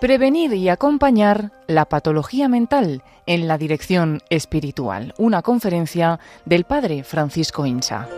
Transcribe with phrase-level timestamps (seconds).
[0.00, 5.12] Prevenir y acompañar la patología mental en la dirección espiritual.
[5.18, 8.08] Una conferencia del padre Francisco Incha.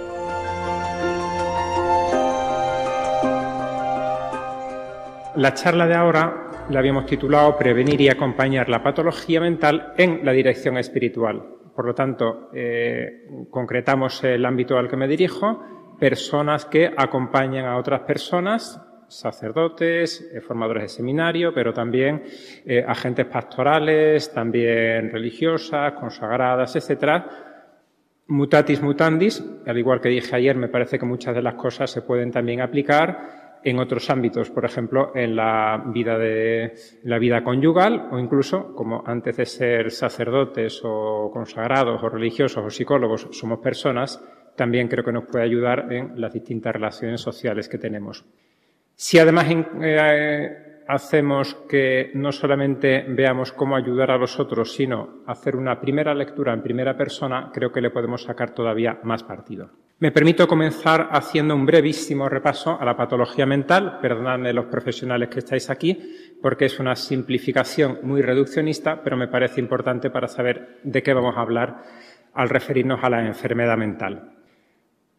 [5.37, 10.33] La charla de ahora la habíamos titulado Prevenir y acompañar la patología mental en la
[10.33, 11.43] dirección espiritual.
[11.75, 17.77] Por lo tanto, eh, concretamos el ámbito al que me dirijo, personas que acompañan a
[17.77, 18.81] otras personas
[19.11, 22.23] sacerdotes, eh, formadores de seminario, pero también
[22.65, 27.27] eh, agentes pastorales, también religiosas, consagradas, etcétera.
[28.29, 32.03] Mutatis mutandis, al igual que dije ayer, me parece que muchas de las cosas se
[32.03, 38.09] pueden también aplicar en otros ámbitos, por ejemplo, en la vida de la vida conyugal
[38.13, 44.23] o incluso, como antes de ser sacerdotes o consagrados o religiosos o psicólogos somos personas,
[44.57, 48.25] también creo que nos puede ayudar en las distintas relaciones sociales que tenemos.
[48.95, 49.47] Si además
[49.81, 56.15] eh, hacemos que no solamente veamos cómo ayudar a los otros, sino hacer una primera
[56.15, 59.71] lectura en primera persona, creo que le podemos sacar todavía más partido.
[60.01, 65.41] Me permito comenzar haciendo un brevísimo repaso a la patología mental, perdonadme los profesionales que
[65.41, 65.97] estáis aquí,
[66.41, 71.37] porque es una simplificación muy reduccionista, pero me parece importante para saber de qué vamos
[71.37, 71.83] a hablar
[72.33, 74.40] al referirnos a la enfermedad mental.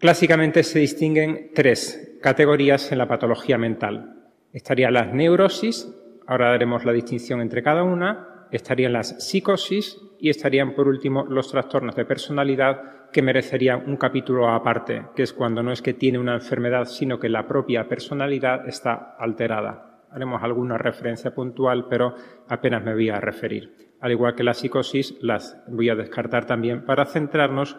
[0.02, 4.16] Clásicamente se distinguen tres categorías en la patología mental.
[4.52, 5.94] Estarían las neurosis,
[6.26, 11.52] ahora daremos la distinción entre cada una, estarían las psicosis y estarían por último los
[11.52, 16.18] trastornos de personalidad que merecerían un capítulo aparte, que es cuando no es que tiene
[16.18, 20.02] una enfermedad, sino que la propia personalidad está alterada.
[20.10, 22.16] Haremos alguna referencia puntual, pero
[22.48, 23.94] apenas me voy a referir.
[24.00, 27.78] Al igual que la psicosis, las voy a descartar también para centrarnos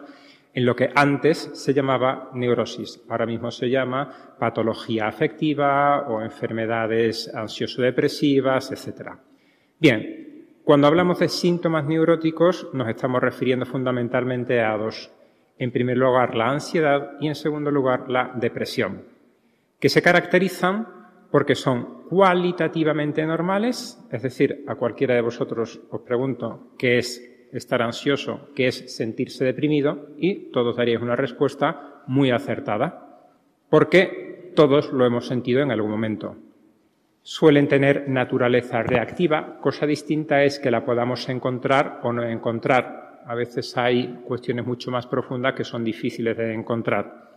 [0.53, 3.01] en lo que antes se llamaba neurosis.
[3.09, 9.11] Ahora mismo se llama patología afectiva o enfermedades ansioso-depresivas, etc.
[9.79, 15.11] Bien, cuando hablamos de síntomas neuróticos nos estamos refiriendo fundamentalmente a dos.
[15.57, 19.03] En primer lugar, la ansiedad y en segundo lugar, la depresión,
[19.79, 20.87] que se caracterizan
[21.31, 27.81] porque son cualitativamente normales, es decir, a cualquiera de vosotros os pregunto qué es estar
[27.81, 33.29] ansioso, que es sentirse deprimido, y todos daríais una respuesta muy acertada,
[33.69, 36.35] porque todos lo hemos sentido en algún momento.
[37.21, 43.21] Suelen tener naturaleza reactiva, cosa distinta es que la podamos encontrar o no encontrar.
[43.25, 47.31] A veces hay cuestiones mucho más profundas que son difíciles de encontrar.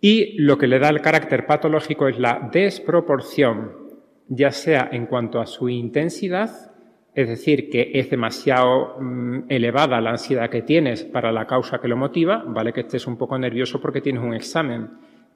[0.00, 3.72] Y lo que le da el carácter patológico es la desproporción,
[4.28, 6.73] ya sea en cuanto a su intensidad
[7.14, 11.88] es decir, que es demasiado mm, elevada la ansiedad que tienes para la causa que
[11.88, 14.90] lo motiva, vale que estés un poco nervioso porque tienes un examen,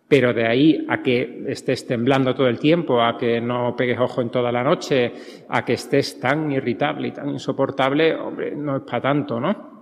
[0.08, 4.22] pero de ahí a que estés temblando todo el tiempo, a que no pegues ojo
[4.22, 5.12] en toda la noche,
[5.48, 9.78] a que estés tan irritable y tan insoportable, hombre, no es para tanto, ¿no?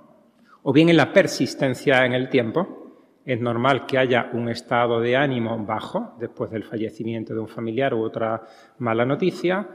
[0.64, 2.86] O bien en la persistencia en el tiempo,
[3.24, 7.94] es normal que haya un estado de ánimo bajo después del fallecimiento de un familiar
[7.94, 8.42] u otra
[8.78, 9.66] mala noticia,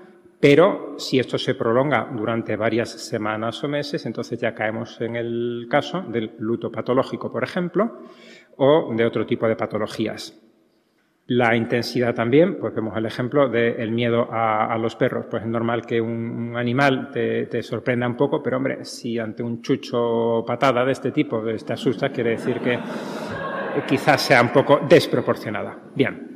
[0.41, 5.67] pero si esto se prolonga durante varias semanas o meses, entonces ya caemos en el
[5.69, 7.99] caso del luto patológico, por ejemplo,
[8.57, 10.41] o de otro tipo de patologías.
[11.27, 15.27] La intensidad también, pues vemos el ejemplo del miedo a, los perros.
[15.29, 19.61] Pues es normal que un, animal te, sorprenda un poco, pero hombre, si ante un
[19.61, 22.79] chucho patada de este tipo te asusta, quiere decir que
[23.87, 25.77] quizás sea un poco desproporcionada.
[25.95, 26.30] Bien.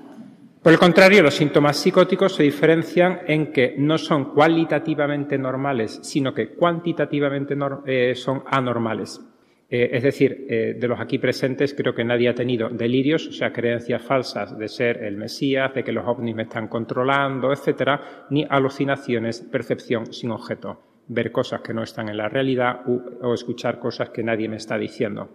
[0.65, 6.33] Por el contrario, los síntomas psicóticos se diferencian en que no son cualitativamente normales, sino
[6.33, 7.55] que cuantitativamente
[7.85, 9.21] eh, son anormales.
[9.69, 13.31] Eh, es decir, eh, de los aquí presentes creo que nadie ha tenido delirios, o
[13.31, 18.25] sea, creencias falsas de ser el Mesías, de que los ovnis me están controlando, etcétera,
[18.31, 22.81] ni alucinaciones, percepción sin objeto, ver cosas que no están en la realidad
[23.21, 25.29] o escuchar cosas que nadie me está diciendo.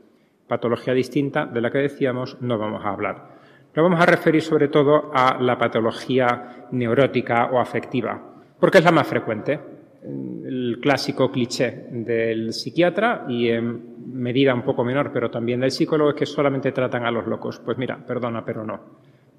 [0.49, 3.40] Patología distinta de la que decíamos no vamos a hablar.
[3.73, 8.21] Nos vamos a referir sobre todo a la patología neurótica o afectiva,
[8.59, 9.61] porque es la más frecuente.
[10.03, 16.11] El clásico cliché del psiquiatra y en medida un poco menor, pero también del psicólogo,
[16.11, 17.61] es que solamente tratan a los locos.
[17.65, 18.81] Pues mira, perdona, pero no.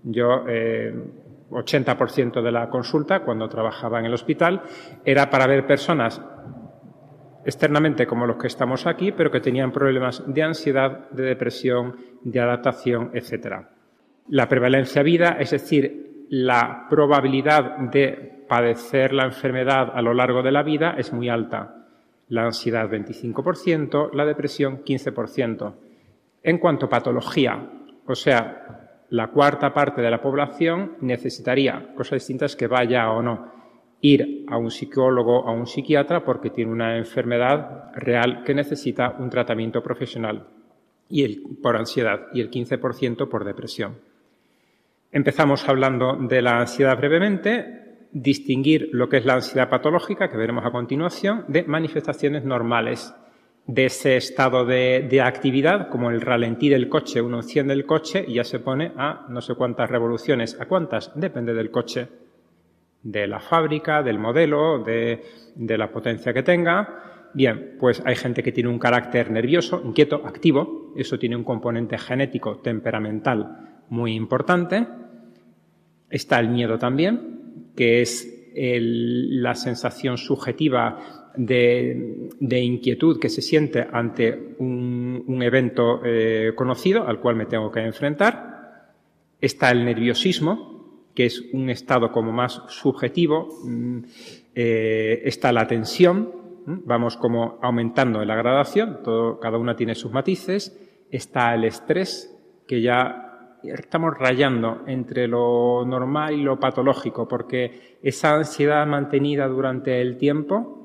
[0.04, 4.62] Yo, 80% eh, de la consulta, cuando trabajaba en el hospital,
[5.04, 6.22] era para ver personas
[7.44, 12.40] externamente como los que estamos aquí, pero que tenían problemas de ansiedad, de depresión, de
[12.40, 13.81] adaptación, etcétera.
[14.32, 20.54] La prevalencia vida, es decir, la probabilidad de padecer la enfermedad a lo largo de
[20.54, 21.86] la vida es muy alta.
[22.30, 25.74] La ansiedad 25%, la depresión 15%.
[26.44, 27.62] En cuanto a patología,
[28.08, 33.52] o sea, la cuarta parte de la población necesitaría, cosas distintas que vaya o no,
[34.00, 39.14] ir a un psicólogo o a un psiquiatra porque tiene una enfermedad real que necesita
[39.20, 40.48] un tratamiento profesional
[41.10, 44.10] y el, por ansiedad y el 15% por depresión.
[45.14, 50.66] Empezamos hablando de la ansiedad brevemente, distinguir lo que es la ansiedad patológica, que veremos
[50.66, 53.14] a continuación, de manifestaciones normales
[53.68, 58.36] de ese estado de, actividad, como el ralentí del coche, uno enciende el coche y
[58.36, 60.58] ya se pone a no sé cuántas revoluciones.
[60.60, 61.12] ¿A cuántas?
[61.14, 62.08] Depende del coche,
[63.04, 65.24] de la fábrica, del modelo, de,
[65.56, 67.30] de la potencia que tenga.
[67.34, 70.94] Bien, pues hay gente que tiene un carácter nervioso, inquieto, activo.
[70.96, 74.88] Eso tiene un componente genético, temperamental muy importante.
[76.10, 84.56] Está el miedo también, que es la sensación subjetiva de, inquietud que se siente ante
[84.60, 88.94] un, evento eh, conocido al cual me tengo que enfrentar.
[89.40, 93.50] Está el nerviosismo, que es un estado como más subjetivo.
[93.64, 94.00] Mm,
[94.56, 96.32] eh, está la tensión,
[96.66, 100.78] vamos como aumentando en la gradación, todo, cada una tiene sus matices.
[101.10, 103.31] Está el estrés, que ya
[103.64, 110.82] estamos rayando entre lo normal y lo patológico, porque esa ansiedad mantenida durante el tiempo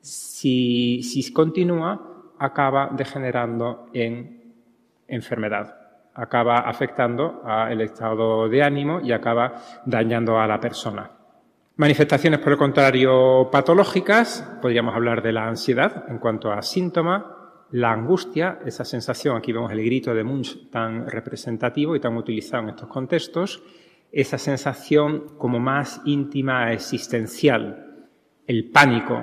[0.00, 4.54] si, si continúa, acaba degenerando en
[5.06, 5.74] enfermedad,
[6.14, 9.54] acaba afectando al estado de ánimo y acaba
[9.84, 11.10] dañando a la persona.
[11.76, 17.37] Manifestaciones, por el contrario, patológicas, podríamos hablar de la ansiedad en cuanto a síntoma,
[17.70, 22.62] la angustia, esa sensación, aquí vemos el grito de Munch tan representativo y tan utilizado
[22.62, 23.62] en estos contextos,
[24.10, 28.08] esa sensación como más íntima, existencial,
[28.46, 29.22] el pánico,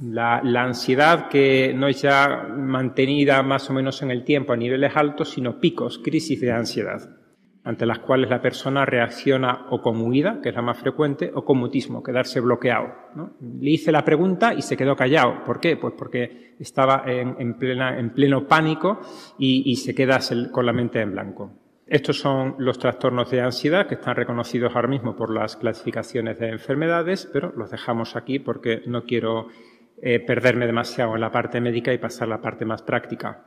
[0.00, 4.96] la, ansiedad que no es ya mantenida más o menos en el tiempo a niveles
[4.96, 7.16] altos, sino picos, crisis de ansiedad,
[7.64, 11.44] ante las cuales la persona reacciona o con huida, que es la más frecuente, o
[11.44, 12.92] con mutismo, quedarse bloqueado.
[13.40, 15.42] Le hice la pregunta y se quedó callado.
[15.44, 15.78] ¿Por qué?
[15.78, 19.00] Pues porque estaba en, pleno pánico
[19.38, 20.20] y, se queda
[20.52, 21.52] con la mente en blanco.
[21.86, 26.48] Estos son los trastornos de ansiedad que están reconocidos ahora mismo por las clasificaciones de
[26.48, 29.48] enfermedades, pero los dejamos aquí porque no quiero
[30.00, 33.44] eh, perderme demasiado en la parte médica y pasar a la parte más práctica.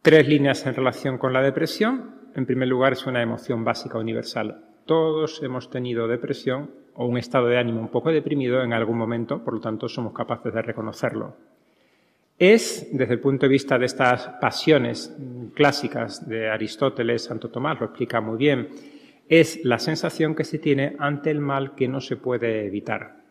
[0.00, 2.21] Tres líneas en relación con la depresión.
[2.34, 4.64] En primer lugar, es una emoción básica universal.
[4.86, 9.42] Todos hemos tenido depresión o un estado de ánimo un poco deprimido en algún momento,
[9.42, 11.36] por lo tanto somos capaces de reconocerlo.
[12.38, 15.14] Es, desde el punto de vista de estas pasiones
[15.54, 18.68] clásicas de Aristóteles, Santo Tomás lo explica muy bien,
[19.28, 23.22] es la sensación que se tiene ante el mal que no se puede evitar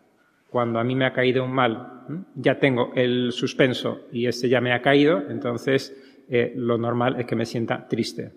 [0.52, 2.04] cuando a mí me ha caído un mal,
[2.36, 5.96] ya tengo el suspenso y ese ya me ha caído, entonces
[6.30, 8.34] eh, lo normal es que me sienta triste.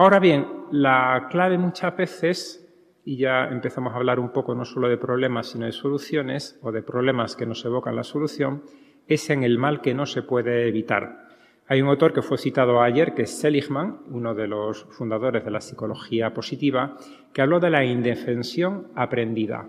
[0.00, 2.66] Ahora bien, la clave muchas veces,
[3.04, 6.72] y ya empezamos a hablar un poco no solo de problemas, sino de soluciones, o
[6.72, 8.62] de problemas que nos evocan la solución,
[9.06, 11.28] es en el mal que no se puede evitar.
[11.68, 15.50] Hay un autor que fue citado ayer, que es Seligman, uno de los fundadores de
[15.50, 16.96] la psicología positiva,
[17.34, 19.68] que habló de la indefensión aprendida.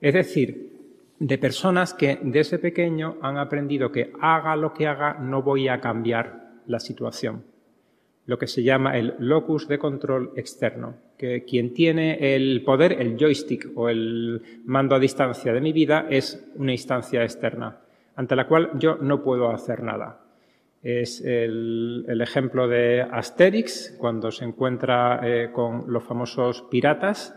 [0.00, 0.80] Es decir,
[1.20, 5.80] de personas que desde pequeño han aprendido que haga lo que haga, no voy a
[5.80, 7.49] cambiar la situación.
[8.30, 13.16] Lo que se llama el locus de control externo, que quien tiene el poder, el
[13.18, 17.80] joystick o el mando a distancia de mi vida es una instancia externa,
[18.14, 20.20] ante la cual yo no puedo hacer nada.
[20.80, 27.34] Es el, ejemplo de Asterix, cuando se encuentra eh, con los famosos piratas,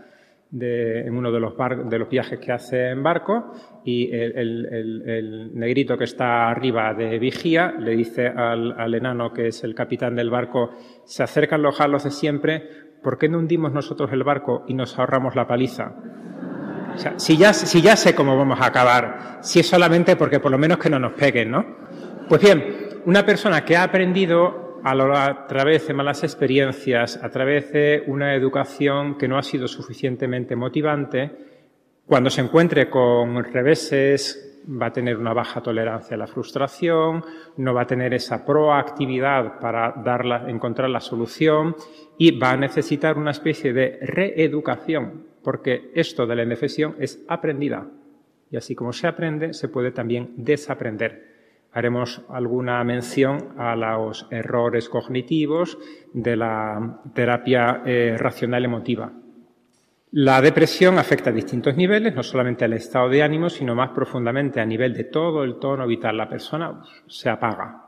[0.60, 1.54] en uno de los,
[1.90, 7.74] de los viajes que hace en barco y el, negrito que está arriba de vigía
[7.80, 10.72] le dice al, enano que es el capitán del barco,
[11.06, 12.70] se acercan los halos de siempre,
[13.02, 15.96] ¿por qué no hundimos nosotros el barco y nos ahorramos la paliza?
[16.94, 20.40] O sea, si ya, si ya sé cómo vamos a acabar, si es solamente porque
[20.40, 21.66] por lo menos que no nos peguen, ¿no?
[22.30, 22.64] Pues bien,
[23.06, 29.18] una persona que ha aprendido a, través de malas experiencias, a través de una educación
[29.18, 31.32] que no ha sido suficientemente motivante,
[32.06, 37.24] cuando se encuentre con reveses, va a tener una baja tolerancia a la frustración,
[37.58, 41.76] no va a tener esa proactividad para encontrar la solución
[42.18, 47.88] y va a necesitar una especie de reeducación, porque esto de la indefensión es aprendida.
[48.52, 51.33] Y así como se aprende, se puede también desaprender
[51.74, 55.78] haremos alguna mención a los errores cognitivos
[56.14, 59.12] de la terapia eh, racional emotiva.
[60.12, 64.62] La depresión afecta a distintos niveles, no solamente al estado de ánimo, sino más profundamente
[64.62, 66.16] a nivel de todo el tono vital.
[66.18, 67.82] La persona se apaga.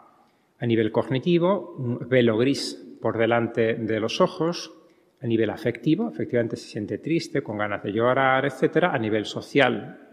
[0.57, 4.73] A nivel cognitivo, un velo gris por delante de los ojos.
[5.21, 8.91] A nivel afectivo, efectivamente se siente triste, con ganas de llorar, etcétera.
[8.91, 10.04] A nivel social,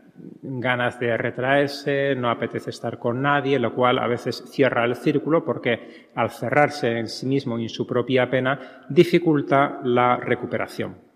[0.42, 5.44] ganas de retraerse, no apetece estar con nadie, lo cual a veces cierra el círculo
[5.44, 11.12] porque al cerrarse en sí mismo y en su propia pena dificulta la recuperación.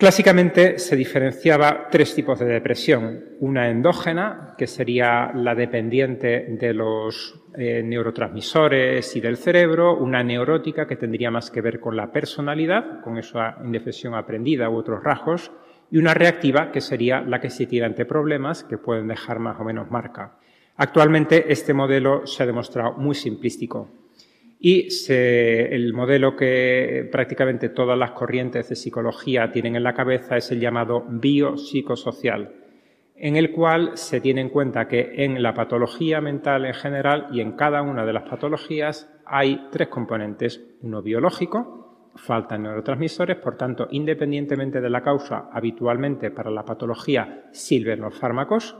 [0.00, 3.22] Clásicamente se diferenciaba tres tipos de depresión.
[3.40, 10.86] Una endógena, que sería la dependiente de los eh, neurotransmisores y del cerebro, una neurótica,
[10.86, 15.52] que tendría más que ver con la personalidad, con esa indefensión aprendida u otros rasgos,
[15.90, 19.60] y una reactiva, que sería la que se tira ante problemas que pueden dejar más
[19.60, 20.38] o menos marca.
[20.76, 23.88] Actualmente este modelo se ha demostrado muy simplístico
[24.62, 30.50] y el modelo que prácticamente todas las corrientes de psicología tienen en la cabeza es
[30.50, 32.52] el llamado biopsicosocial,
[33.16, 37.40] en el cual se tiene en cuenta que en la patología mental en general y
[37.40, 40.62] en cada una de las patologías hay tres componentes.
[40.82, 41.79] Uno biológico,
[42.20, 48.76] faltan neurotransmisores, por tanto, independientemente de la causa, habitualmente para la patología sirven los fármacos.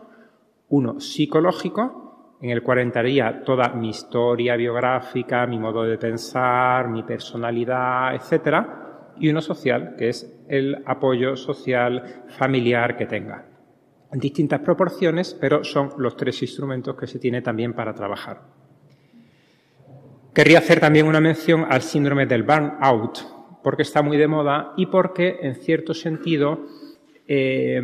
[0.68, 7.02] Uno psicológico, en el cual entraría toda mi historia biográfica, mi modo de pensar, mi
[7.02, 13.46] personalidad, etcétera, y uno social, que es el apoyo social familiar que tenga.
[14.12, 18.59] En distintas proporciones, pero son los tres instrumentos que se tiene también para trabajar.
[20.32, 23.18] Querría hacer también una mención al síndrome del burnout,
[23.64, 26.66] porque está muy de moda y porque, en cierto sentido,
[27.26, 27.82] eh,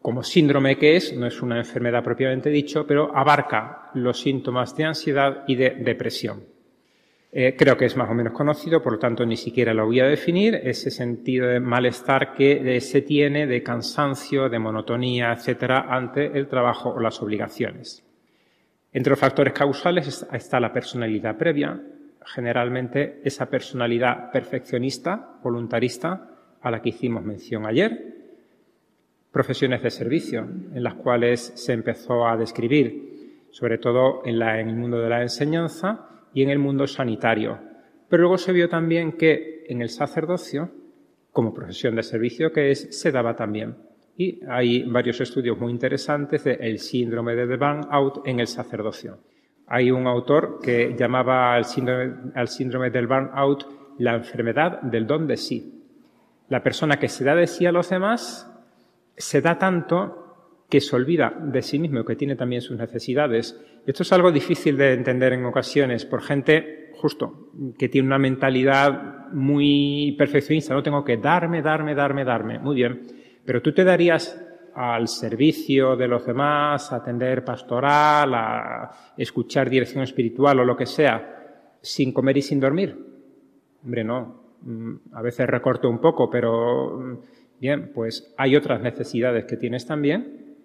[0.00, 4.84] como síndrome que es, no es una enfermedad propiamente dicho, pero abarca los síntomas de
[4.84, 6.44] ansiedad y de depresión.
[7.32, 10.00] Eh, creo que es más o menos conocido, por lo tanto ni siquiera lo voy
[10.00, 16.38] a definir, ese sentido de malestar que se tiene, de cansancio, de monotonía, etcétera, ante
[16.38, 18.05] el trabajo o las obligaciones.
[18.96, 21.78] Entre los factores causales está la personalidad previa,
[22.24, 26.30] generalmente esa personalidad perfeccionista, voluntarista,
[26.62, 27.92] a la que hicimos mención ayer,
[29.30, 34.98] profesiones de servicio en las cuales se empezó a describir, sobre todo en, el mundo
[34.98, 37.58] de la enseñanza y en el mundo sanitario.
[38.08, 40.70] Pero luego se vio también que en el sacerdocio,
[41.32, 43.76] como profesión de servicio que es, se daba también.
[44.16, 49.18] Y hay varios estudios muy interesantes del síndrome de burnout en el sacerdocio.
[49.66, 53.66] Hay un autor que llamaba al síndrome, al síndrome del burnout
[53.98, 55.82] la enfermedad del don de sí.
[56.48, 58.50] La persona que se da de sí a los demás
[59.16, 60.22] se da tanto
[60.68, 63.60] que se olvida de sí mismo, que tiene también sus necesidades.
[63.86, 69.28] Esto es algo difícil de entender en ocasiones por gente justo que tiene una mentalidad
[69.32, 70.74] muy perfeccionista.
[70.74, 72.58] No tengo que darme, darme, darme, darme.
[72.58, 73.02] Muy bien.
[73.46, 74.42] Pero tú te darías
[74.74, 80.84] al servicio de los demás, a atender pastoral, a escuchar dirección espiritual o lo que
[80.84, 82.94] sea, sin comer y sin dormir.
[83.84, 84.46] Hombre, no.
[84.62, 87.16] Mm, a veces recorto un poco, pero mm,
[87.58, 90.56] Bien, pues hay otras necesidades que tienes también,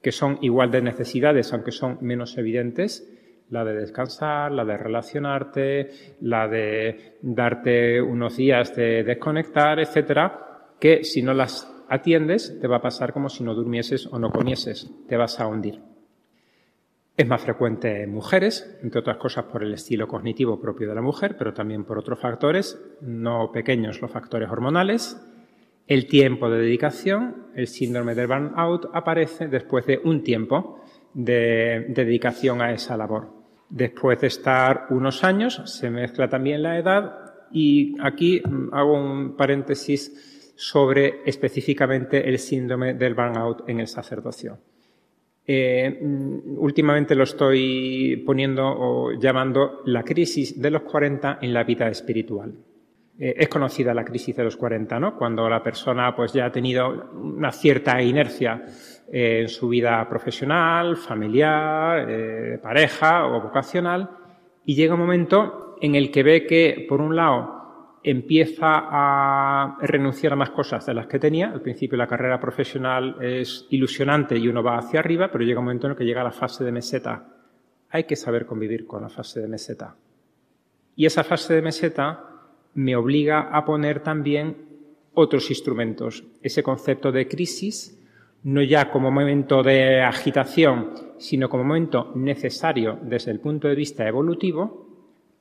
[0.00, 3.12] que son igual de necesidades, aunque son menos evidentes,
[3.50, 5.90] la de descansar, la de relacionarte,
[6.20, 12.76] la de darte unos días de desconectar, etcétera, que si no las atiendes te va
[12.76, 15.80] a pasar como si no durmieses o no comieses, te vas a hundir.
[17.16, 21.00] Es más frecuente en mujeres, entre otras cosas por el estilo cognitivo propio de la
[21.00, 25.16] mujer, pero también por otros factores, no pequeños los factores hormonales,
[25.86, 30.80] el tiempo de dedicación, el síndrome del burnout, aparece después de un tiempo
[31.14, 33.28] de, dedicación a esa labor.
[33.70, 39.36] Después de estar unos años, se mezcla también la edad y aquí mm, hago un
[39.36, 44.58] paréntesis sobre específicamente el síndrome del burnout en el sacerdocio.
[45.46, 51.62] Eh, mm, últimamente lo estoy poniendo o llamando la crisis de los 40 en la
[51.62, 52.52] vida espiritual.
[53.18, 55.16] Eh, es conocida la crisis de los 40, ¿no?
[55.16, 58.64] Cuando la persona pues ya ha tenido una cierta inercia
[59.12, 64.10] eh, en su vida profesional, familiar, pareja o vocacional
[64.64, 67.55] y llega un momento en el que ve que, por un lado,
[68.06, 71.50] empieza a renunciar a más cosas de las que tenía.
[71.50, 75.64] Al principio la carrera profesional es ilusionante y uno va hacia arriba, pero llega un
[75.64, 77.26] momento en el que llega la fase de meseta.
[77.90, 79.96] Hay que saber convivir con la fase de meseta.
[80.94, 82.24] Y esa fase de meseta
[82.74, 84.56] me obliga a poner también
[85.14, 86.22] otros instrumentos.
[86.40, 88.00] Ese concepto de crisis,
[88.44, 94.06] no ya como momento de agitación, sino como momento necesario desde el punto de vista
[94.06, 94.85] evolutivo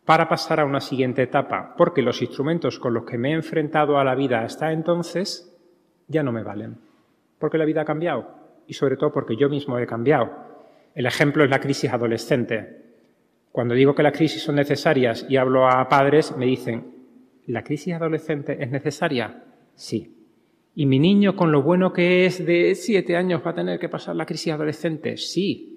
[0.06, 3.98] para pasar a una siguiente etapa, porque los instrumentos con los que me he enfrentado
[3.98, 5.52] a la vida hasta entonces
[6.08, 6.78] ya no me valen,
[7.40, 8.28] porque la vida ha cambiado
[8.68, 10.32] y sobre todo porque yo mismo he cambiado.
[10.94, 12.84] El ejemplo es la crisis adolescente.
[13.52, 16.96] Cuando digo que las crisis son necesarias y hablo a padres, me dicen,
[17.48, 19.44] ¿La crisis adolescente es necesaria?
[19.76, 20.16] Sí.
[20.74, 23.88] ¿Y mi niño, con lo bueno que es de siete años, va a tener que
[23.88, 25.16] pasar la crisis adolescente?
[25.18, 25.75] Sí.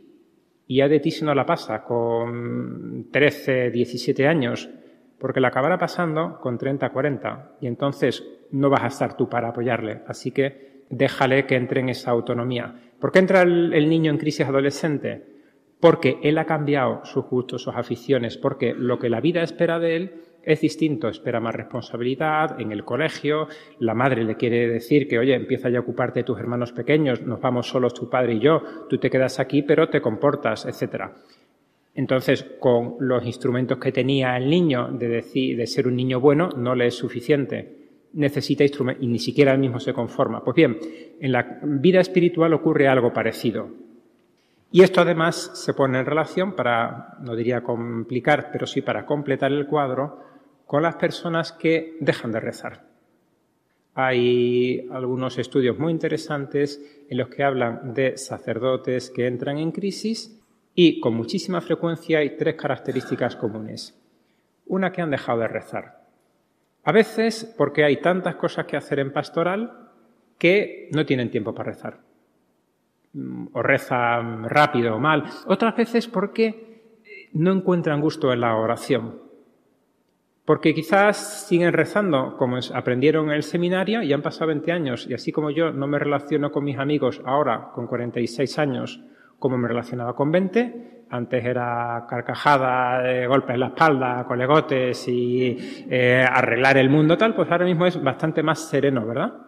[0.70, 4.68] Y a de ti si no la pasa con 13, 17 años,
[5.18, 7.52] porque la acabará pasando con 30, 40.
[7.62, 10.02] Y entonces no vas a estar tú para apoyarle.
[10.06, 12.92] Así que déjale que entre en esa autonomía.
[13.00, 15.25] ¿Por qué entra el, el niño en crisis adolescente?
[15.80, 19.96] Porque él ha cambiado sus gustos, sus aficiones, porque lo que la vida espera de
[19.96, 23.49] él es distinto, espera más responsabilidad en el colegio,
[23.80, 27.23] la madre le quiere decir que, oye, empieza ya a ocuparte de tus hermanos pequeños,
[27.23, 31.14] nos vamos solos tu padre y yo, tú te quedas aquí, pero te comportas, etcétera.
[31.95, 36.49] Entonces, con los instrumentos que tenía el niño de decir, de ser un niño bueno,
[36.57, 37.76] no le es suficiente.
[38.12, 40.45] Necesita instrumentos y ni siquiera él mismo se conforma.
[40.45, 40.78] Pues bien,
[41.21, 43.88] en la vida espiritual ocurre algo parecido.
[44.70, 49.50] Y esto además se pone en relación para, no diría complicar, pero sí para completar
[49.50, 50.22] el cuadro,
[50.66, 52.87] con las personas que dejan de rezar.
[53.94, 60.38] Hay algunos estudios muy interesantes en los que hablan de sacerdotes que entran en crisis
[60.75, 63.98] y con muchísima frecuencia hay tres características comunes.
[64.66, 66.04] Una que han dejado de rezar.
[66.84, 69.88] A veces porque hay tantas cosas que hacer en pastoral
[70.38, 72.07] que no tienen tiempo para rezar.
[73.52, 75.24] O rezan rápido o mal.
[75.46, 76.98] Otras veces porque
[77.32, 79.28] no encuentran gusto en la oración
[80.48, 85.12] porque quizás siguen rezando como aprendieron en el seminario y han pasado 20 años y
[85.12, 88.98] así como yo no me relaciono con mis amigos ahora con 46 años
[89.38, 95.56] como me relacionaba con 20, antes era carcajada, golpes en la espalda, colegotes y
[95.88, 99.48] eh, arreglar el mundo tal, pues ahora mismo es bastante más sereno, ¿verdad?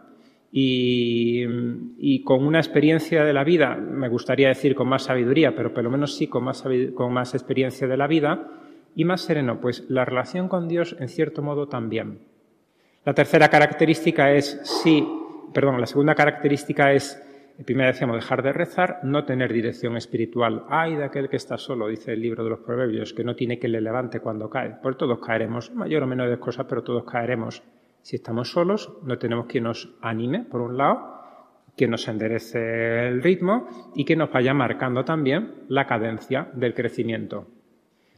[0.53, 5.85] Y, con una experiencia de la vida, me gustaría decir con más sabiduría, pero por
[5.85, 6.65] lo menos sí con más,
[6.95, 8.49] con más experiencia de la vida,
[8.95, 12.19] y más sereno, pues la relación con Dios en cierto modo también.
[13.05, 15.07] La tercera característica es sí,
[15.55, 17.23] perdón, la segunda característica es,
[17.65, 20.65] primero decíamos, dejar de rezar, no tener dirección espiritual.
[20.69, 23.59] Ay de aquel que está solo, dice el libro de los Proverbios, que no tiene
[23.59, 24.77] que le levante cuando cae.
[24.83, 27.63] Pues todos caeremos, mayor o menor de cosas, pero todos caeremos.
[28.03, 31.21] Si estamos solos, no tenemos quien nos anime, por un lado,
[31.77, 37.47] que nos enderece el ritmo y que nos vaya marcando también la cadencia del crecimiento.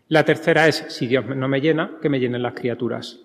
[0.09, 3.21] La tercera es, si Dios no me llena, que me llenen las criaturas.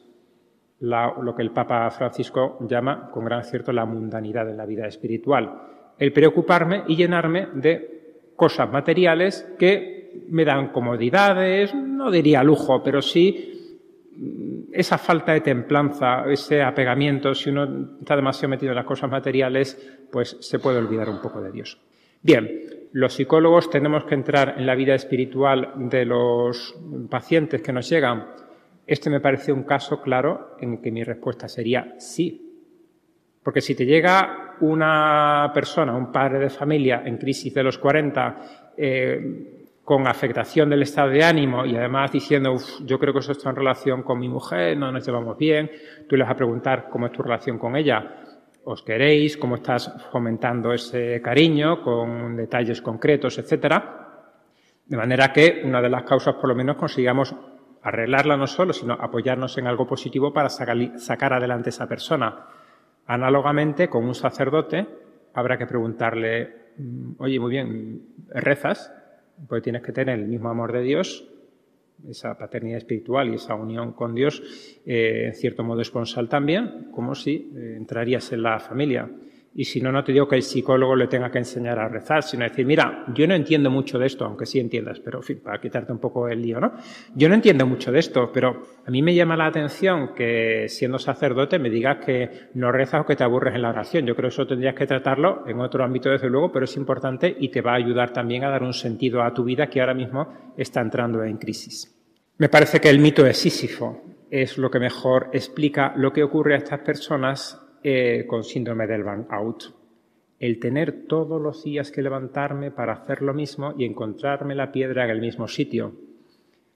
[0.80, 5.62] lo que el Papa Francisco llama, con gran acierto, la mundanidad en la vida espiritual.
[5.98, 13.02] El preocuparme y llenarme de cosas materiales que me dan comodidades, no diría lujo, pero
[13.02, 13.58] sí
[14.72, 20.00] esa falta de templanza, ese apegamiento, si uno está demasiado metido en las cosas materiales,
[20.12, 21.80] pues se puede olvidar un poco de Dios.
[22.22, 26.76] Bien, los psicólogos tenemos que entrar en la vida espiritual de los
[27.10, 28.28] pacientes que nos llegan.
[28.86, 32.44] Este me parece un caso claro en que mi respuesta sería sí.
[33.44, 38.74] Porque si te llega una persona, un padre de familia en crisis de los 40,
[38.76, 39.57] eh,
[39.88, 43.56] con afectación del estado de ánimo y además diciendo, yo creo que eso está en
[43.56, 45.72] relación con mi mujer, no nos llevamos bien,
[46.10, 48.26] tú le vas a preguntar cómo es tu relación con ella
[48.66, 54.26] os queréis, cómo estás fomentando ese cariño con detalles concretos, etcétera.
[54.86, 57.34] De manera que una de las causas, por lo menos, consigamos
[57.82, 62.46] arreglarla no solo, sino apoyarnos en algo positivo para sacar adelante esa persona.
[63.06, 64.86] Análogamente, con un sacerdote,
[65.34, 68.92] habrá que preguntarle, mm, oye, muy bien, ¿rezas?
[69.48, 71.28] Pues tienes que tener el mismo amor de Dios
[72.08, 74.42] esa paternidad espiritual y esa unión con Dios,
[74.86, 79.10] eh, en cierto modo esponsal también, como si eh, entrarías en la familia.
[79.60, 82.22] Y si no, no te digo que el psicólogo le tenga que enseñar a rezar,
[82.22, 85.40] sino decir, mira, yo no entiendo mucho de esto, aunque sí entiendas, pero en fin,
[85.44, 86.74] para quitarte un poco el lío, ¿no?
[87.16, 91.00] Yo no entiendo mucho de esto, pero a mí me llama la atención que siendo
[91.00, 94.06] sacerdote me digas que no rezas o que te aburres en la oración.
[94.06, 97.36] Yo creo que eso tendrías que tratarlo en otro ámbito, desde luego, pero es importante
[97.40, 99.96] y te va a ayudar también a dar un sentido a tu vida que ahora
[99.96, 101.98] mismo está entrando en crisis.
[102.38, 106.54] Me parece que el mito de Sísifo es lo que mejor explica lo que ocurre
[106.54, 109.74] a estas personas eh, con síndrome del burnout.
[110.40, 115.06] El tener todos los días que levantarme para hacer lo mismo y encontrarme la piedra
[115.06, 115.94] en el mismo sitio.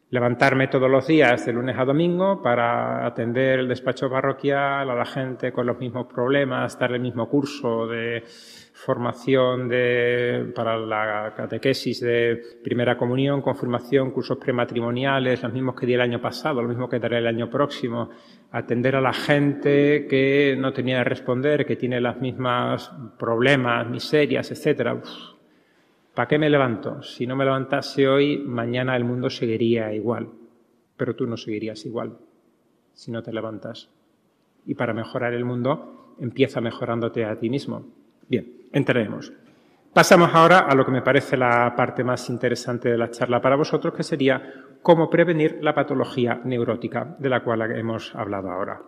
[0.09, 5.03] Levantarme todos los días de lunes a domingo para atender el despacho parroquial a la
[5.03, 8.23] gente con los mismos problemas, dar el mismo curso de
[8.83, 15.93] formación de, para la catequesis de primera comunión, confirmación, cursos prematrimoniales, los mismos que di
[15.93, 18.09] el año pasado, lo mismo que daré el año próximo,
[18.51, 24.49] atender a la gente que no tenía que responder, que tiene las mismas problemas, miserias,
[24.49, 24.99] etcétera.
[26.15, 27.03] ¿Para qué me levanto?
[27.03, 30.27] Si no me levantase hoy, mañana el mundo seguiría igual,
[30.97, 32.17] pero tú no seguirías igual.
[32.93, 33.89] si no te levantas.
[34.65, 38.00] Y para mejorar el mundo, empieza mejorándote a ti mismo.
[38.31, 39.33] Bien, entremos.
[39.93, 43.57] Pasamos ahora a lo que me parece la parte más interesante de la charla para
[43.57, 48.81] vosotros, que sería cómo prevenir la patología neurótica de la cual hemos hablado ahora.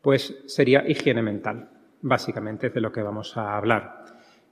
[0.00, 1.68] Pues sería higiene mental,
[2.00, 4.02] básicamente de lo que vamos a hablar,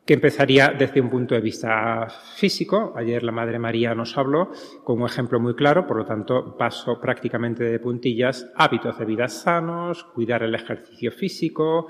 [0.04, 2.92] que empezaría desde un punto de vista físico.
[2.94, 4.50] Ayer la Madre María nos habló
[4.85, 9.26] con un ejemplo muy claro, por lo tanto paso prácticamente de puntillas, hábitos de vida
[9.26, 11.87] sanos, cuidar el ejercicio físico,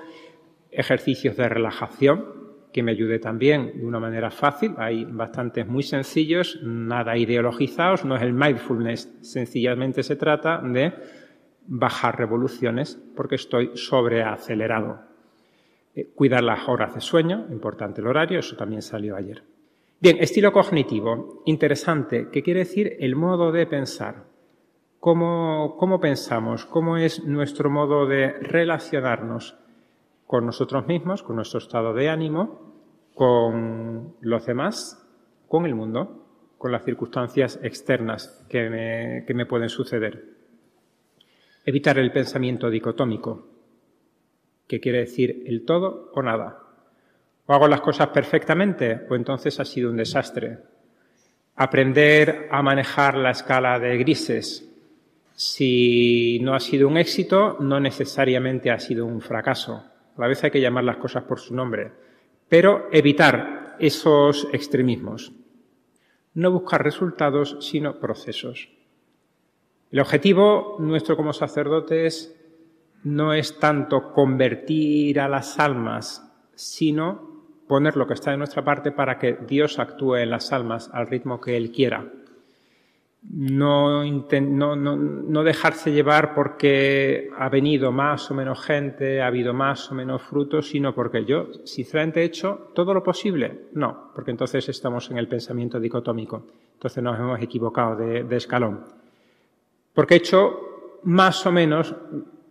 [0.70, 2.43] ejercicios de relajación,
[2.74, 4.74] que me ayude también de una manera fácil.
[4.78, 10.92] Hay bastantes muy sencillos, nada ideologizados, no es el mindfulness, sencillamente se trata de
[11.68, 15.02] bajar revoluciones porque estoy sobreacelerado.
[15.94, 19.44] Eh, cuidar las horas de sueño, importante el horario, eso también salió ayer.
[20.00, 24.24] Bien, estilo cognitivo, interesante, ¿qué quiere decir el modo de pensar?
[24.98, 26.66] ¿Cómo, ¿Cómo pensamos?
[26.66, 29.63] ¿Cómo es nuestro modo de relacionarnos?
[30.34, 32.74] Con nosotros mismos, con nuestro estado de ánimo,
[33.14, 35.00] con los demás,
[35.46, 36.26] con el mundo,
[36.58, 40.24] con las circunstancias externas que me, pueden suceder.
[41.64, 43.46] Evitar el pensamiento dicotómico,
[44.66, 46.58] que quiere decir el todo o nada.
[47.46, 50.58] O hago las cosas perfectamente o entonces ha sido un desastre.
[51.54, 54.68] Aprender a manejar la escala de grises.
[55.36, 59.93] Si no ha sido un éxito, no necesariamente ha sido un fracaso.
[60.16, 61.92] A la vez hay que llamar las cosas por su nombre,
[62.48, 65.32] pero evitar esos extremismos.
[66.34, 68.70] No buscar resultados, sino procesos.
[69.90, 72.34] El objetivo nuestro como sacerdotes
[73.04, 77.34] no es tanto convertir a las almas, sino
[77.68, 81.06] poner lo que está de nuestra parte para que Dios actúe en las almas al
[81.06, 82.10] ritmo que Él quiera
[83.30, 89.90] no, no, no, dejarse llevar porque ha venido más o menos gente, ha habido más
[89.90, 93.68] o menos frutos, sino porque yo, sinceramente, he hecho todo lo posible.
[93.72, 96.46] No, porque entonces estamos en el pensamiento dicotómico.
[96.74, 98.84] Entonces nos hemos equivocado de, de escalón.
[99.94, 101.94] Porque he hecho más o menos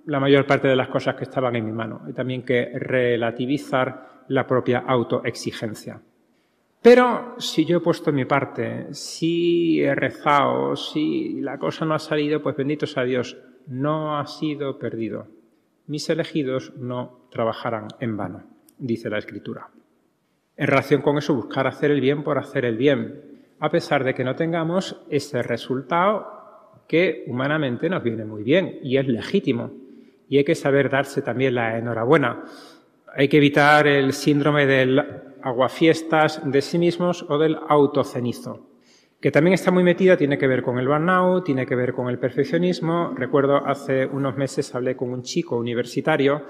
[0.05, 2.01] la mayor parte de las cosas que estaban en mi mano.
[2.05, 6.01] Hay también que relativizar la propia autoexigencia.
[6.83, 11.99] Pero si yo he puesto mi parte, si he rezado, si la cosa no ha
[11.99, 15.27] salido, pues bendito sea Dios, no ha sido perdido.
[15.87, 18.43] Mis elegidos no trabajarán en vano,
[18.77, 19.69] dice la Escritura.
[20.57, 24.13] En relación con eso, buscar hacer el bien por hacer el bien, a pesar de
[24.13, 29.71] que no tengamos ese resultado que humanamente nos viene muy bien y es legítimo.
[30.27, 32.43] Y hay que saber darse también la enhorabuena.
[33.15, 38.67] Hay que evitar el síndrome del aguafiestas de sí mismos o del autocenizo,
[39.19, 42.09] que también está muy metida, tiene que ver con el burnout, tiene que ver con
[42.09, 43.13] el perfeccionismo.
[43.15, 46.43] Recuerdo hace unos meses hablé con un chico universitario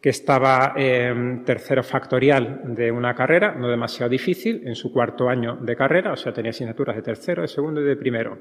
[0.00, 5.56] que estaba en tercero factorial de una carrera, no demasiado difícil, en su cuarto año
[5.56, 8.38] de carrera, o sea, tenía asignaturas de tercero, de segundo y de primero,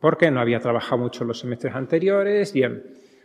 [0.00, 2.52] porque no había trabajado mucho los semestres anteriores.
[2.52, 2.82] Bien,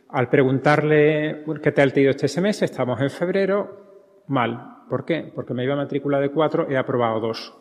[0.09, 5.32] al preguntarle qué te ha ido este semestre, estamos en febrero, mal, ¿Por qué?
[5.34, 7.54] Porque me iba a matrícula de cuatro, he aprobado dos,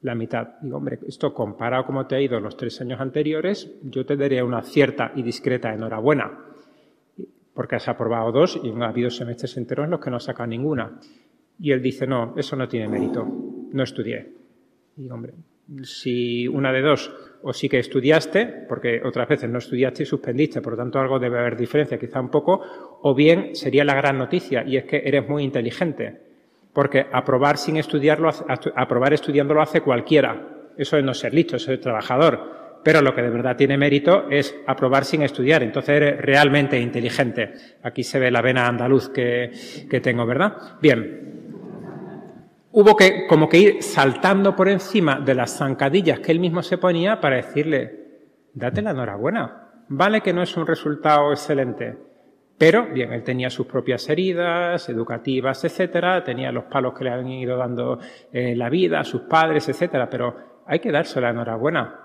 [0.00, 0.54] la mitad.
[0.62, 4.46] Digo, hombre, esto comparado como te ha ido los tres años anteriores, yo te daría
[4.46, 6.38] una cierta y discreta enhorabuena,
[7.52, 10.46] porque has aprobado dos y ha habido semestres enteros en los que no has sacado
[10.46, 10.98] ninguna.
[11.58, 14.32] Y él dice, no, eso no tiene mérito, no estudié.
[14.96, 15.34] Digo, hombre,
[15.82, 17.12] si una de dos,
[17.42, 21.18] o sí que estudiaste, porque otras veces no estudiaste y suspendiste, por lo tanto algo
[21.18, 22.62] debe haber diferencia, quizá un poco,
[23.02, 26.29] o bien sería la gran noticia, y es que eres muy inteligente
[26.72, 28.30] porque aprobar sin estudiarlo,
[28.76, 30.48] aprobar estudiando lo hace cualquiera.
[30.76, 32.60] Eso es no ser listo, eso es trabajador.
[32.82, 35.62] Pero lo que de verdad tiene mérito es aprobar sin estudiar.
[35.62, 37.52] Entonces eres realmente inteligente.
[37.82, 39.50] Aquí se ve la vena andaluz que,
[39.90, 40.78] que tengo, ¿verdad?
[40.80, 41.30] Bien.
[42.72, 46.78] Hubo que como que ir saltando por encima de las zancadillas que él mismo se
[46.78, 48.00] ponía para decirle,
[48.54, 49.70] date la enhorabuena.
[49.88, 51.98] Vale que no es un resultado excelente,
[52.60, 57.26] pero, bien, él tenía sus propias heridas educativas, etcétera, tenía los palos que le han
[57.26, 57.98] ido dando
[58.30, 61.98] eh, la vida, a sus padres, etcétera, pero hay que darse la enhorabuena.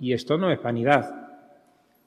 [0.00, 1.14] Y esto no es vanidad.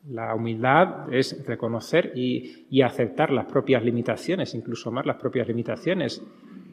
[0.09, 6.21] La humildad es reconocer y, y aceptar las propias limitaciones, incluso más las propias limitaciones.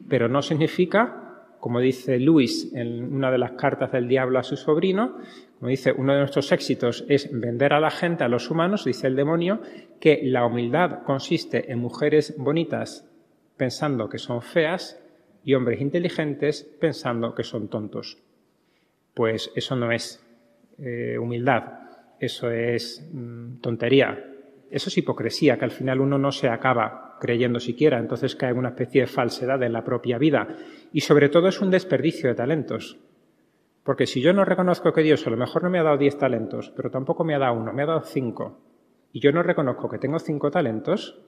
[0.09, 4.57] Pero no significa como dice Luis en una de las cartas del diablo a su
[4.57, 5.19] sobrino,
[5.61, 9.05] como dice, uno de nuestros éxitos es vender a la gente, a los humanos, dice
[9.05, 9.61] el demonio,
[9.99, 13.07] que la humildad consiste en mujeres bonitas
[13.57, 14.99] pensando que son feas
[15.43, 18.17] y hombres inteligentes pensando que son tontos.
[19.13, 20.25] Pues eso no es
[20.79, 21.61] eh, humildad,
[22.19, 24.17] eso es mm, tontería.
[24.71, 28.69] Eso es hipocresía, que al final uno no se acaba creyendo siquiera, entonces cae una
[28.69, 30.57] especie de falsedad en la propia vida.
[30.91, 32.97] Y sobre todo es un desperdicio de talentos.
[33.83, 36.17] Porque si yo no reconozco que Dios a lo mejor no me ha dado diez
[36.17, 38.59] talentos, pero tampoco me ha dado uno, me ha dado cinco,
[39.13, 41.19] y yo no reconozco que tengo cinco talentos,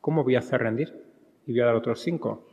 [0.00, 0.94] ¿cómo voy a hacer rendir?
[1.46, 2.46] Y voy a dar otros cinco.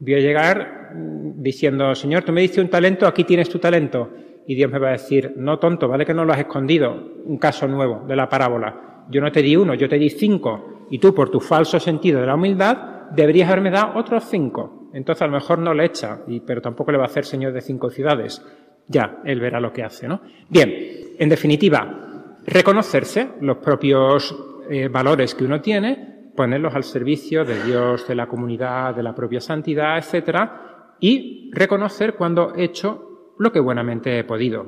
[0.00, 4.10] Voy a llegar mm, diciendo, Señor, tú me diste un talento, aquí tienes tu talento.
[4.46, 6.92] Y Dios me va a decir, no tonto, vale que no lo has escondido.
[7.24, 9.04] Un caso nuevo de la parábola.
[9.08, 10.86] Yo no te di uno, yo te di cinco.
[10.90, 14.81] Y tú, por tu falso sentido de la humildad, deberías haberme dado otros cinco.
[14.92, 17.52] Entonces a lo mejor no le echa, y, pero tampoco le va a hacer Señor
[17.52, 18.44] de cinco ciudades.
[18.88, 20.20] Ya, él verá lo que hace, ¿no?
[20.48, 20.72] Bien,
[21.18, 24.34] en definitiva, reconocerse los propios
[24.68, 29.14] eh, valores que uno tiene, ponerlos al servicio de Dios, de la comunidad, de la
[29.14, 34.66] propia santidad, etcétera, y reconocer cuando he hecho lo que buenamente he podido.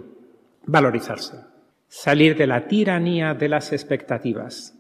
[0.67, 1.37] Valorizarse.
[1.89, 4.79] Salir de la tiranía de las expectativas.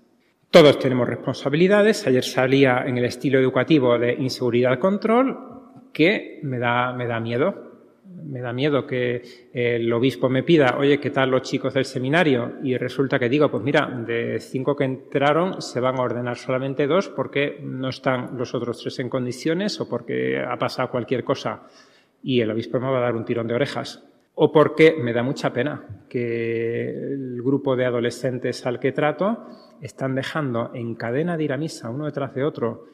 [0.54, 2.06] Todos tenemos responsabilidades.
[2.06, 5.36] Ayer salía en el estilo educativo de inseguridad-control
[5.92, 7.72] que me da, me da miedo
[8.24, 9.20] me da miedo que
[9.52, 12.52] el obispo me pida, oye, ¿qué tal los chicos del seminario?
[12.62, 16.86] Y resulta que digo, pues mira, de cinco que entraron se van a ordenar solamente
[16.86, 21.64] dos porque no están los otros tres en condiciones o porque ha pasado cualquier cosa
[22.22, 24.04] y el obispo me va a dar un tirón de orejas.
[24.36, 29.46] O porque me da mucha pena que el grupo de adolescentes al que trato
[29.84, 32.86] están dejando en cadena de ir a misa uno detrás de otro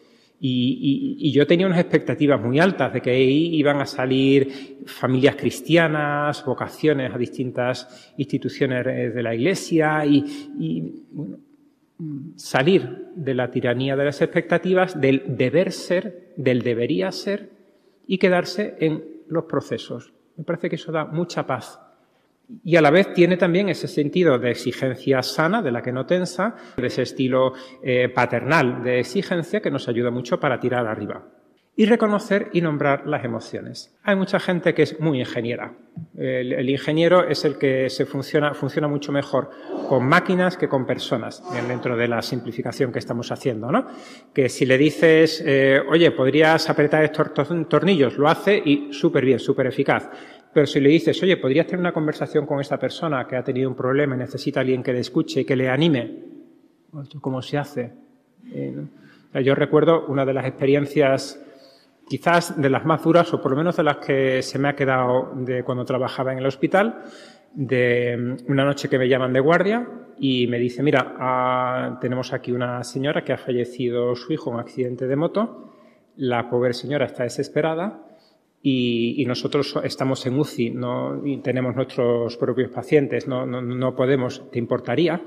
[0.42, 6.42] y, yo tenía unas expectativas muy altas de que ahí iban a salir familias cristianas,
[6.44, 11.04] vocaciones a distintas instituciones de la Iglesia y,
[12.36, 17.50] salir de la tiranía de las expectativas, del deber ser, del debería ser
[18.06, 20.10] y quedarse en los procesos.
[20.38, 21.78] Me parece que eso da mucha paz
[22.64, 26.06] y a la vez tiene también ese sentido de exigencia sana, de la que no
[26.06, 31.24] tensa, de ese estilo eh, paternal de exigencia que nos ayuda mucho para tirar arriba.
[31.76, 33.96] Y reconocer y nombrar las emociones.
[34.02, 35.72] Hay mucha gente que es muy ingeniera.
[36.14, 39.50] El, ingeniero es el que se funciona, funciona mucho mejor
[39.88, 43.86] con máquinas que con personas, dentro de la simplificación que estamos haciendo, ¿no?
[44.34, 49.38] Que si le dices, eh, oye, podrías apretar estos tornillos, lo hace y súper bien,
[49.38, 50.10] súper eficaz
[50.52, 53.68] pero si le dices, oye, ¿podrías tener una conversación con esta persona que ha tenido
[53.68, 56.18] un problema y necesita alguien que le escuche y que le anime?
[57.20, 57.92] ¿Cómo se hace?
[58.52, 58.84] Eh,
[59.44, 61.40] yo recuerdo una de las experiencias
[62.08, 64.74] quizás de las más duras o por lo menos de las que se me ha
[64.74, 67.04] quedado de cuando trabajaba en el hospital,
[67.52, 72.50] de una noche que me llaman de guardia y me dice, mira, ah, tenemos aquí
[72.50, 75.72] una señora que ha fallecido su hijo en un accidente de moto,
[76.16, 78.09] la pobre señora está desesperada
[78.62, 84.50] y, nosotros estamos en UCI no, y tenemos nuestros propios pacientes, no, no, no podemos,
[84.50, 85.20] ¿te importaría?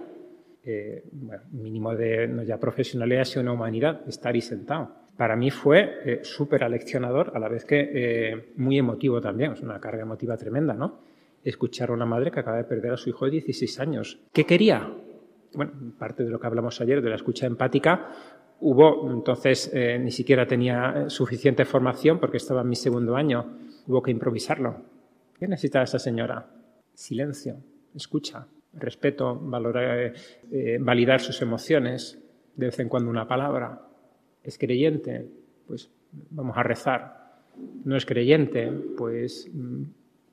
[0.66, 4.96] Eh, bueno, mínimo de no ya profesionalidad, sino humanidad, estar ahí sentado.
[5.18, 9.62] Para mí fue eh, súper aleccionador, a la vez que eh, muy emotivo también, es
[9.62, 11.02] una carga emotiva tremenda, ¿no?
[11.44, 14.20] Escuchar a una madre que acaba de perder a su hijo de 16 años.
[14.32, 14.90] ¿Qué quería?
[15.54, 18.12] Bueno, parte de lo que hablamos ayer, de la escucha empática,
[18.66, 23.58] Hubo, entonces, eh, ni siquiera tenía eh, suficiente formación porque estaba en mi segundo año.
[23.88, 24.78] Hubo que improvisarlo.
[25.38, 26.48] ¿Qué necesita esa señora?
[26.94, 27.58] Silencio,
[27.94, 30.14] escucha, respeto, valorar,
[30.50, 32.24] eh, validar sus emociones,
[32.56, 33.82] de vez en cuando una palabra.
[34.42, 35.28] ¿Es creyente?
[35.68, 35.92] Pues
[36.30, 37.42] vamos a rezar.
[37.84, 38.72] ¿No es creyente?
[38.98, 39.84] Pues mm,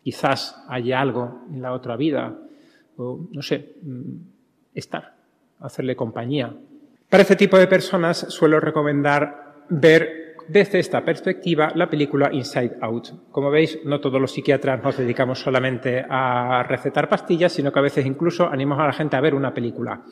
[0.04, 2.38] quizás haya algo en la otra vida.
[2.96, 4.12] O, no sé, mm,
[4.72, 5.16] estar,
[5.58, 6.54] hacerle compañía,
[7.10, 13.30] para este tipo de personas suelo recomendar ver desde esta perspectiva la película Inside Out.
[13.30, 17.82] Como veis, no todos los psiquiatras nos dedicamos solamente a recetar pastillas, sino que a
[17.82, 20.02] veces incluso animamos a la gente a ver una película.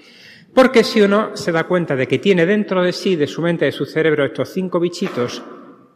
[0.54, 3.64] Porque si uno se da cuenta de que tiene dentro de sí, de su mente,
[3.64, 5.42] de su cerebro, estos cinco bichitos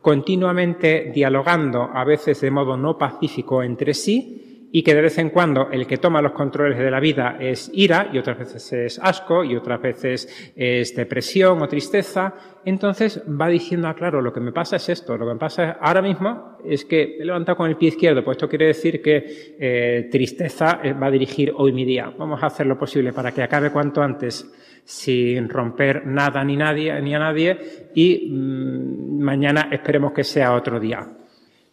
[0.01, 5.29] continuamente dialogando, a veces de modo no pacífico entre sí, y que de vez en
[5.29, 8.99] cuando el que toma los controles de la vida es ira y otras veces es
[8.99, 12.33] asco y otras veces es depresión o tristeza,
[12.65, 15.73] entonces va diciendo, ah, claro, lo que me pasa es esto, lo que me pasa
[15.79, 19.57] ahora mismo es que he levantado con el pie izquierdo, pues esto quiere decir que
[19.61, 22.11] eh, tristeza eh, va a dirigir hoy mi día.
[22.17, 24.51] Vamos a hacer lo posible para que acabe cuanto antes
[24.85, 27.59] sin romper nada ni nadie ni a nadie
[27.95, 31.07] y mm, mañana esperemos que sea otro día.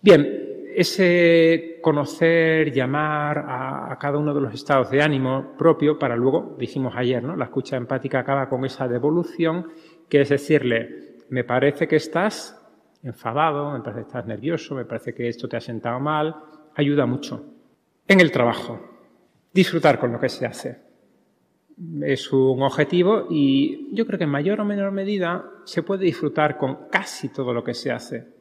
[0.02, 0.49] Bien,
[0.80, 6.94] ese conocer, llamar a, cada uno de los estados de ánimo propio para luego, dijimos
[6.96, 7.36] ayer, ¿no?
[7.36, 9.68] La escucha empática acaba con esa devolución,
[10.08, 12.66] que es decirle, me parece que estás
[13.04, 16.34] enfadado, me parece que estás nervioso, me parece que esto te ha sentado mal,
[16.76, 17.44] ayuda mucho.
[18.08, 18.80] En el trabajo,
[19.54, 20.78] disfrutar con lo que se hace.
[22.04, 26.58] es un objetivo y yo creo que en mayor o menor medida se puede disfrutar
[26.58, 28.39] con casi todo lo que se hace.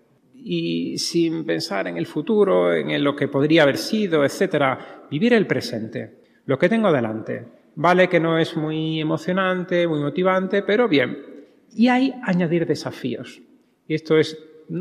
[0.50, 5.46] Y sin pensar en el futuro, en lo que podría haber sido, etcétera, vivir el
[5.46, 7.44] presente, lo que tengo delante.
[7.74, 11.18] Vale que no es muy emocionante, muy motivante, pero bien.
[11.76, 13.42] Y hay añadir desafíos.
[13.86, 14.38] Y esto es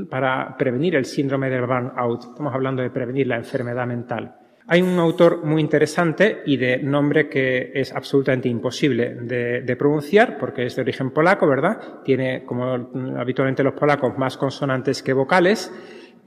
[0.10, 2.24] para prevenir el síndrome del burnout.
[2.24, 4.36] Estamos hablando de prevenir la enfermedad mental.
[4.70, 10.66] Hay un autor muy interesante y de nombre que es absolutamente imposible de, pronunciar porque
[10.66, 12.04] es de origen polaco, ¿verdad?
[12.04, 15.72] Tiene, como habitualmente los polacos, más consonantes que vocales,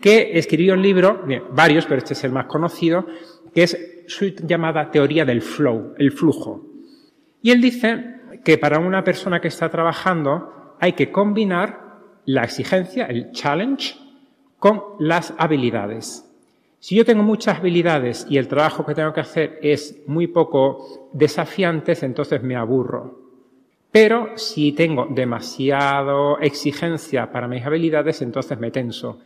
[0.01, 1.23] que escribió un libro,
[1.53, 3.05] varios, pero este es el más conocido,
[3.55, 6.67] que es su llamada teoría del flow, el flujo.
[7.43, 13.05] Y él dice que para una persona que está trabajando hay que combinar la exigencia,
[13.05, 13.97] el challenge,
[14.59, 16.30] con las habilidades.
[16.81, 21.11] Si yo tengo muchas habilidades y el trabajo que tengo que hacer es muy poco
[21.13, 23.21] desafiante, entonces me aburro.
[23.93, 29.19] Pero si tengo demasiado exigencia para mis habilidades, entonces me tenso.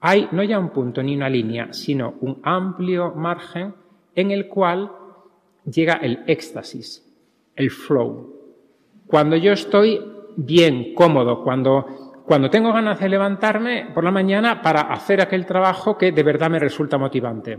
[0.00, 3.74] Hay no ya un punto ni una línea, sino un amplio margen
[4.14, 4.92] en el cual
[5.64, 7.04] llega el éxtasis,
[7.56, 8.32] el flow.
[9.08, 10.00] Cuando yo estoy
[10.36, 12.01] bien, cómodo, cuando
[12.32, 16.48] cuando tengo ganas de levantarme por la mañana para hacer aquel trabajo que de verdad
[16.48, 17.58] me resulta motivante.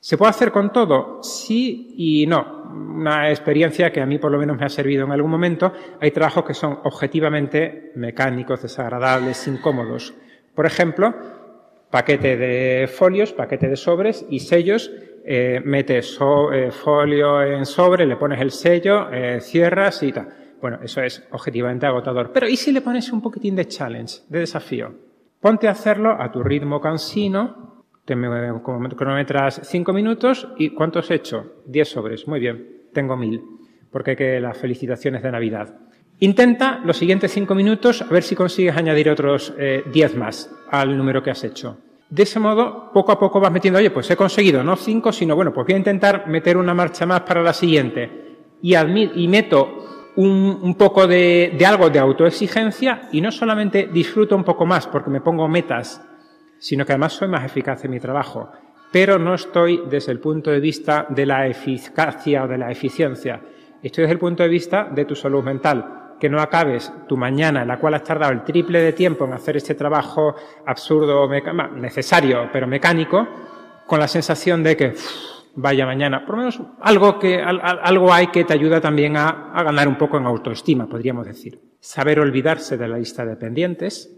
[0.00, 1.22] ¿Se puede hacer con todo?
[1.22, 2.62] Sí y no.
[2.70, 5.74] Una experiencia que a mí por lo menos me ha servido en algún momento.
[6.00, 10.14] Hay trabajos que son objetivamente mecánicos, desagradables, incómodos.
[10.54, 11.14] Por ejemplo,
[11.90, 14.90] paquete de folios, paquete de sobres y sellos.
[15.22, 16.18] Eh, metes
[16.54, 20.43] eh, folio en sobre, le pones el sello, eh, cierras y tal.
[20.64, 22.32] Bueno, eso es objetivamente agotador.
[22.32, 24.94] Pero ¿y si le pones un poquitín de challenge, de desafío?
[25.38, 31.56] Ponte a hacerlo a tu ritmo cansino, te cronometras cinco minutos y ¿cuánto has hecho?
[31.66, 32.26] Diez sobres.
[32.26, 33.42] Muy bien, tengo mil,
[33.90, 35.80] porque hay que las felicitaciones de Navidad.
[36.20, 40.96] Intenta los siguientes cinco minutos a ver si consigues añadir otros eh, diez más al
[40.96, 41.76] número que has hecho.
[42.08, 45.36] De ese modo, poco a poco vas metiendo, oye, pues he conseguido no cinco, sino
[45.36, 48.22] bueno, pues voy a intentar meter una marcha más para la siguiente.
[48.62, 49.84] Y, y meto
[50.16, 55.20] un, poco de, algo de autoexigencia y no solamente disfruto un poco más porque me
[55.20, 56.00] pongo metas,
[56.58, 58.50] sino que además soy más eficaz en mi trabajo.
[58.92, 63.40] Pero no estoy desde el punto de vista de la eficacia o de la eficiencia.
[63.82, 66.16] Estoy desde el punto de vista de tu salud mental.
[66.20, 69.32] Que no acabes tu mañana en la cual has tardado el triple de tiempo en
[69.32, 71.28] hacer este trabajo absurdo,
[71.74, 73.26] necesario, pero mecánico,
[73.84, 74.94] con la sensación de que
[75.56, 76.24] vaya mañana.
[76.24, 79.96] Por lo menos algo, que, algo hay que te ayuda también a, a, ganar un
[79.96, 81.60] poco en autoestima, podríamos decir.
[81.80, 84.14] Saber olvidarse de la lista de pendientes,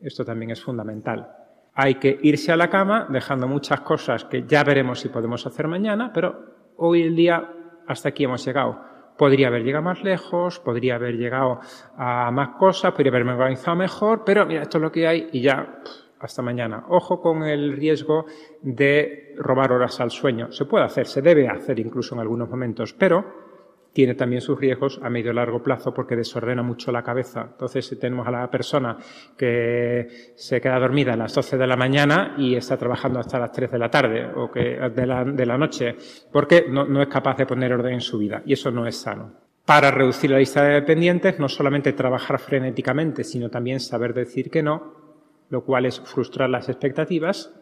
[0.00, 1.28] esto también es fundamental.
[1.74, 5.68] Hay que irse a la cama dejando muchas cosas que ya veremos si podemos hacer
[5.68, 7.52] mañana, pero hoy el día
[7.86, 8.80] hasta aquí hemos llegado.
[9.16, 11.60] Podría haber llegado más lejos, podría haber llegado
[11.96, 15.40] a más cosas, podría haberme organizado mejor, pero mira, esto es lo que hay y
[15.40, 15.80] ya
[16.20, 16.84] hasta mañana.
[16.88, 18.26] Ojo con el riesgo
[18.62, 20.52] de robar horas al sueño.
[20.52, 23.48] Se puede hacer, se debe hacer incluso en algunos momentos, pero
[23.92, 27.48] tiene también sus riesgos a medio y largo plazo porque desordena mucho la cabeza.
[27.50, 28.96] Entonces, si tenemos a la persona
[29.36, 33.50] que se queda dormida a las 12 de la mañana y está trabajando hasta las
[33.50, 35.96] 3 de la tarde o que de la, de la noche,
[36.30, 38.96] porque no, no es capaz de poner orden en su vida y eso no es
[38.96, 39.32] sano.
[39.64, 44.62] Para reducir la lista de dependientes, no solamente trabajar frenéticamente, sino también saber decir que
[44.62, 45.07] no
[45.50, 47.54] lo cual es frustrar las expectativas,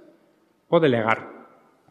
[0.69, 1.37] o delegar,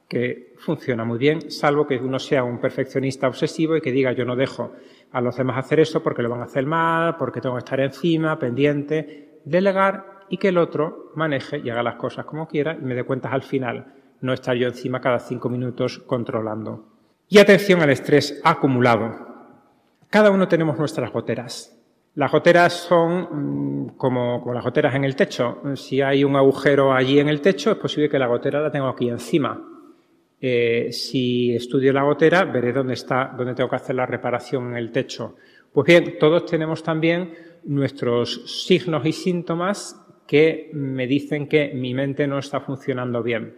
[0.07, 4.25] que funciona muy bien, salvo que uno sea un perfeccionista obsesivo y que diga yo
[4.25, 4.73] no dejo
[5.11, 7.79] a los demás hacer eso porque lo van a hacer mal, porque tengo que estar
[7.79, 12.83] encima, pendiente, delegar y que el otro maneje y haga las cosas como quiera y
[12.83, 16.85] me dé cuentas al final, no estar yo encima cada cinco minutos controlando.
[17.27, 19.35] Y atención al estrés acumulado.
[20.09, 21.74] Cada uno tenemos nuestras goteras.
[22.15, 25.61] Las goteras son mm, como, las goteras en el techo.
[25.75, 28.89] Si hay un agujero allí en el techo, es posible que la gotera la tenga
[28.89, 29.61] aquí encima.
[30.39, 34.77] Eh, si estudio la gotera, veré dónde está, dónde tengo que hacer la reparación en
[34.77, 35.35] el techo.
[35.73, 37.33] Pues bien, todos tenemos también
[37.65, 43.55] nuestros signos y síntomas que me dicen que mi mente no está funcionando bien.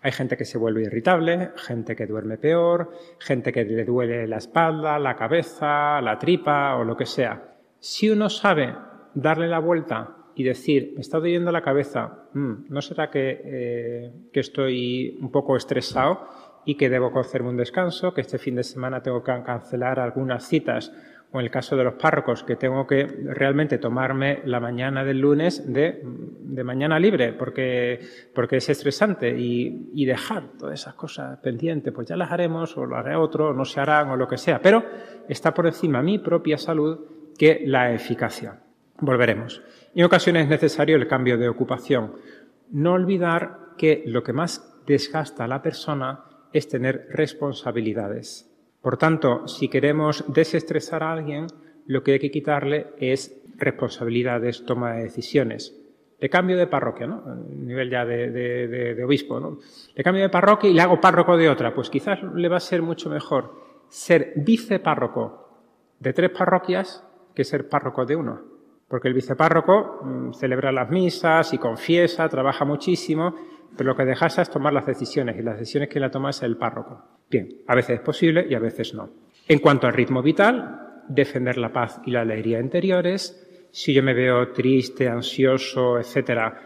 [0.00, 4.38] Hay gente que se vuelve irritable, gente que duerme peor, gente que le duele la
[4.38, 7.49] espalda, la cabeza, la tripa o lo que sea.
[7.80, 8.74] Si uno sabe
[9.14, 14.40] darle la vuelta y decir, me está doliendo la cabeza, mm, ¿no será eh, que,
[14.40, 16.28] estoy un poco estresado
[16.64, 20.46] y que debo hacerme un descanso, que este fin de semana tengo que cancelar algunas
[20.46, 20.92] citas?
[21.32, 25.20] O en el caso de los párrocos, que tengo que realmente tomarme la mañana del
[25.20, 26.02] lunes de
[26.50, 28.00] de mañana libre porque,
[28.34, 32.84] porque es estresante y, y, dejar todas esas cosas pendientes, pues ya las haremos o
[32.84, 34.84] lo haré otro, o no se harán o lo que sea, pero
[35.28, 36.98] está por encima mi propia salud
[37.40, 38.60] que la eficacia.
[38.98, 39.62] Volveremos.
[39.94, 42.16] En ocasiones es necesario el cambio de ocupación.
[42.70, 48.54] No olvidar que lo que más desgasta a la persona es tener responsabilidades.
[48.82, 51.46] Por tanto, si queremos desestresar a alguien,
[51.86, 55.74] lo que hay que quitarle es responsabilidades, toma de decisiones.
[56.18, 57.22] Le cambio de parroquia, ¿no?
[57.24, 59.60] A nivel ya de, obispo, ¿no?
[59.94, 61.72] Le cambio de parroquia y le hago párroco de otra.
[61.72, 63.54] Pues quizás le va a ser mucho mejor
[63.88, 65.48] ser vicepárroco
[66.00, 68.40] de tres parroquias que ser párroco de uno.
[68.88, 73.34] Porque el vicepárroco mm, celebra las misas y confiesa, trabaja muchísimo,
[73.76, 76.42] pero lo que dejas es tomar las decisiones y las decisiones que la toma es
[76.42, 77.04] el párroco.
[77.30, 79.10] Bien, a veces es posible y a veces no.
[79.46, 84.14] En cuanto al ritmo vital, defender la paz y la alegría interiores, si yo me
[84.14, 86.60] veo triste, ansioso, etcétera,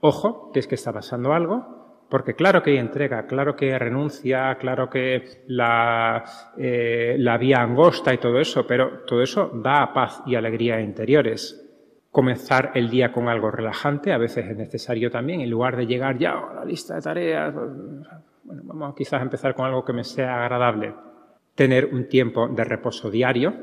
[0.00, 1.75] ojo, que es que está pasando algo,
[2.08, 6.24] porque claro que hay entrega, claro que renuncia, claro que la,
[6.56, 11.62] eh, la vía angosta y todo eso, pero todo eso da paz y alegría interiores.
[12.10, 16.16] Comenzar el día con algo relajante, a veces es necesario también, en lugar de llegar
[16.16, 20.04] ya a la lista de tareas, bueno, vamos quizás a empezar con algo que me
[20.04, 20.94] sea agradable.
[21.54, 23.54] Tener un tiempo de reposo diario,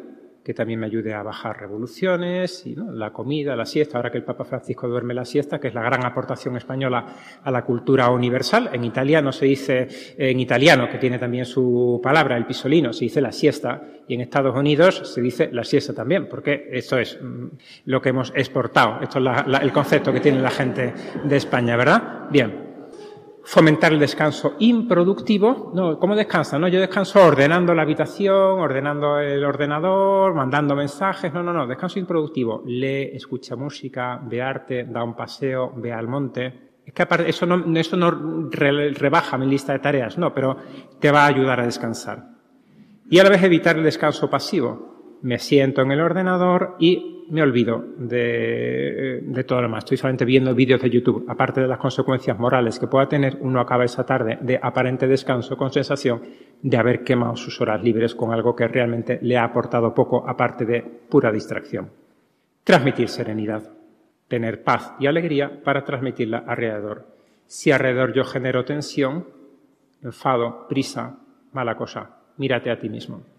[0.43, 4.25] que también me ayude a bajar revoluciones, y la comida, la siesta, ahora que el
[4.25, 7.05] Papa Francisco duerme la siesta, que es la gran aportación española
[7.43, 8.69] a la cultura universal.
[8.73, 9.87] En italiano se dice,
[10.17, 14.21] en italiano, que tiene también su palabra, el pisolino, se dice la siesta, y en
[14.21, 17.47] Estados Unidos se dice la siesta también, porque esto es mm,
[17.85, 22.27] lo que hemos exportado, esto es el concepto que tiene la gente de España, ¿verdad?
[22.29, 22.62] Bien
[23.43, 25.71] fomentar el descanso improductivo.
[25.73, 26.57] No, ¿cómo descansa?
[26.57, 31.33] No, yo descanso ordenando la habitación, ordenando el ordenador, mandando mensajes.
[31.33, 32.63] No, no, no, descanso improductivo.
[32.65, 36.71] Lee, escucha música, ve arte, da un paseo, ve al monte.
[36.85, 40.57] Es que eso no, eso no rebaja mi lista de tareas, no, pero
[40.99, 42.33] te va a ayudar a descansar.
[43.09, 44.92] Y a la vez evitar el descanso pasivo.
[45.23, 49.85] Me siento en el ordenador y me olvido de, todo lo demás.
[49.85, 51.25] Estoy solamente viendo vídeos de YouTube.
[51.29, 55.55] Aparte de las consecuencias morales que pueda tener, uno acaba esa tarde de aparente descanso
[55.55, 56.21] con sensación
[56.61, 60.65] de haber quemado sus horas libres con algo que realmente le ha aportado poco, aparte
[60.65, 61.89] de pura distracción.
[62.65, 63.63] Transmitir serenidad.
[64.27, 67.07] Tener paz y alegría para transmitirla alrededor.
[67.47, 69.25] Si alrededor yo genero tensión,
[70.01, 71.17] enfado, prisa,
[71.53, 73.32] mala cosa, mírate a ti mismo.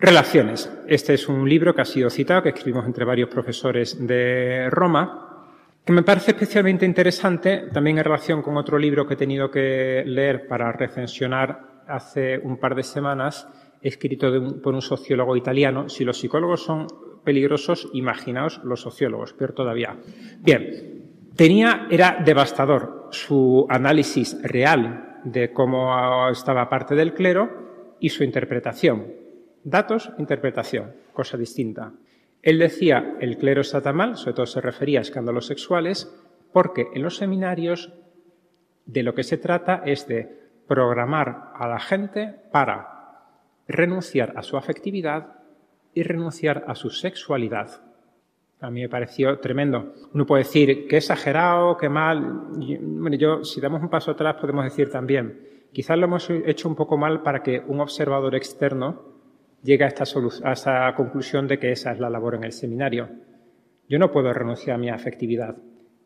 [0.00, 0.72] Relaciones.
[0.86, 5.44] Este es un libro que ha sido citado, que escribimos entre varios profesores de Roma,
[5.84, 10.02] que me parece especialmente interesante, también en relación con otro libro que he tenido que
[10.06, 13.46] leer para recensionar hace un par de semanas,
[13.82, 14.32] escrito
[14.62, 15.90] por un sociólogo italiano.
[15.90, 16.86] Si los psicólogos son
[17.22, 19.98] peligrosos, imaginaos los sociólogos, peor todavía.
[20.38, 28.24] Bien, tenía, era devastador su análisis real de cómo estaba parte del clero y su
[28.24, 29.20] interpretación.
[29.64, 31.92] Datos, interpretación, cosa distinta.
[32.42, 36.14] Él decía, el clero está tan mal, sobre todo se refería a escándalos sexuales,
[36.52, 37.92] porque en los seminarios
[38.86, 43.26] de lo que se trata es de programar a la gente para
[43.68, 45.34] renunciar a su afectividad
[45.92, 47.82] y renunciar a su sexualidad.
[48.60, 49.94] A mí me pareció tremendo.
[50.12, 52.48] Uno puede decir que exagerado, que mal.
[52.80, 55.40] Bueno, yo, si damos un paso atrás, podemos decir también,
[55.72, 59.09] quizás lo hemos hecho un poco mal para que un observador externo
[59.62, 60.04] llega a esta,
[60.44, 63.08] a esta conclusión de que esa es la labor en el seminario.
[63.88, 65.56] Yo no puedo renunciar a mi afectividad,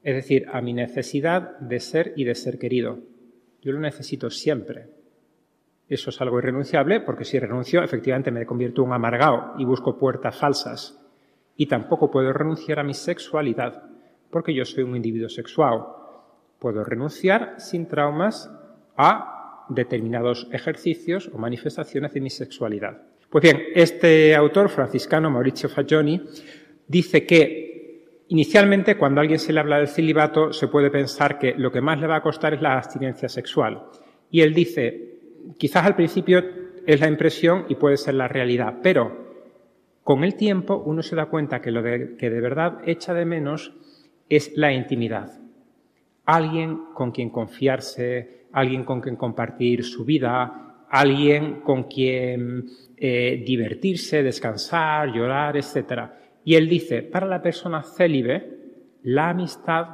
[0.02, 2.98] es decir, a mi necesidad de ser y de ser querido.
[3.60, 4.88] Yo lo necesito siempre.
[5.88, 9.98] Eso es algo irrenunciable porque si renuncio, efectivamente me convierto en un amargado y busco
[9.98, 10.98] puertas falsas.
[11.56, 13.82] Y tampoco puedo renunciar a mi sexualidad
[14.30, 15.84] porque yo soy un individuo sexual.
[16.58, 18.50] Puedo renunciar sin traumas
[18.96, 23.13] a determinados ejercicios o manifestaciones de mi sexualidad.
[23.34, 26.22] Pues bien, este autor franciscano, Mauricio Fagioni,
[26.86, 31.52] dice que inicialmente cuando a alguien se le habla del celibato se puede pensar que
[31.58, 33.86] lo que más le va a costar es la abstinencia sexual.
[34.30, 35.18] Y él dice,
[35.58, 36.44] quizás al principio
[36.86, 39.34] es la impresión y puede ser la realidad, pero
[40.04, 43.72] con el tiempo uno se da cuenta que lo que de verdad echa de menos
[44.28, 45.40] es la intimidad.
[46.24, 50.63] Alguien con quien confiarse, alguien con quien compartir su vida,
[50.94, 52.66] alguien con quien
[52.96, 56.02] eh, divertirse, descansar, llorar, etc.
[56.44, 59.86] Y él dice, para la persona célibe, la amistad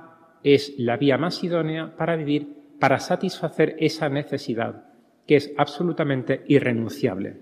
[0.45, 2.49] es la vía más idónea para vivir,
[2.79, 4.85] para satisfacer esa necesidad,
[5.27, 7.39] que es absolutamente irrenunciable.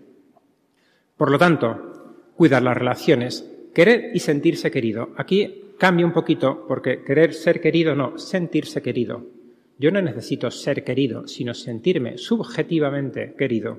[1.17, 5.11] Por lo tanto, cuidar las relaciones, querer y sentirse querido.
[5.17, 9.38] Aquí cambia un poquito porque querer ser querido no, sentirse querido.
[9.79, 13.79] Yo no necesito ser querido, sino sentirme subjetivamente querido.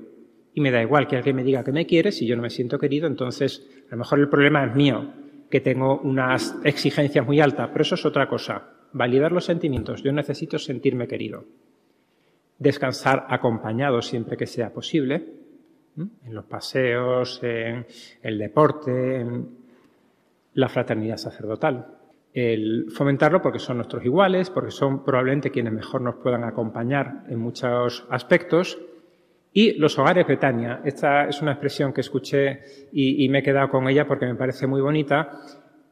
[0.54, 2.50] Y me da igual que alguien me diga que me quiere, si yo no me
[2.50, 5.12] siento querido, entonces a lo mejor el problema es mío,
[5.50, 8.70] que tengo unas exigencias muy altas, pero eso es otra cosa.
[8.92, 11.44] Validar los sentimientos, yo necesito sentirme querido.
[12.58, 15.24] Descansar acompañado siempre que sea posible,
[15.96, 17.86] en los paseos, en
[18.22, 19.48] el deporte, en
[20.54, 21.99] la fraternidad sacerdotal.
[22.32, 27.38] El fomentarlo porque son nuestros iguales, porque son probablemente quienes mejor nos puedan acompañar en
[27.38, 28.78] muchos aspectos.
[29.52, 30.80] Y los hogares Betania.
[30.84, 32.60] Esta es una expresión que escuché
[32.92, 35.40] y, me he quedado con ella porque me parece muy bonita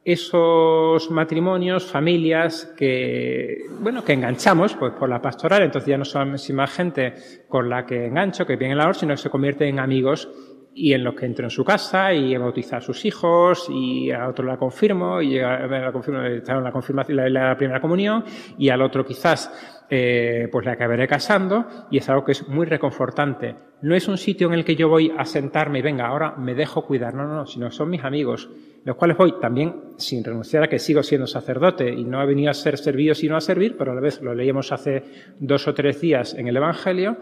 [0.03, 6.35] esos matrimonios, familias que, bueno, que enganchamos pues, por la pastoral, entonces ya no son
[6.53, 7.13] más gente
[7.47, 10.29] con la que engancho, que viene la hora, sino que se convierte en amigos
[10.73, 14.27] y en los que entro en su casa y bautizar a sus hijos y a
[14.27, 18.23] otro la confirmo y la, confirmo, la confirmación, la, la primera comunión
[18.57, 19.51] y al otro quizás
[19.91, 23.55] eh, pues la acabaré casando y es algo que es muy reconfortante.
[23.81, 26.53] No es un sitio en el que yo voy a sentarme y venga, ahora me
[26.53, 28.49] dejo cuidar, no, no, no, sino son mis amigos,
[28.85, 32.51] los cuales voy también sin renunciar a que sigo siendo sacerdote y no he venido
[32.51, 35.03] a ser servido sino a servir, pero a la vez lo leíamos hace
[35.39, 37.17] dos o tres días en el Evangelio,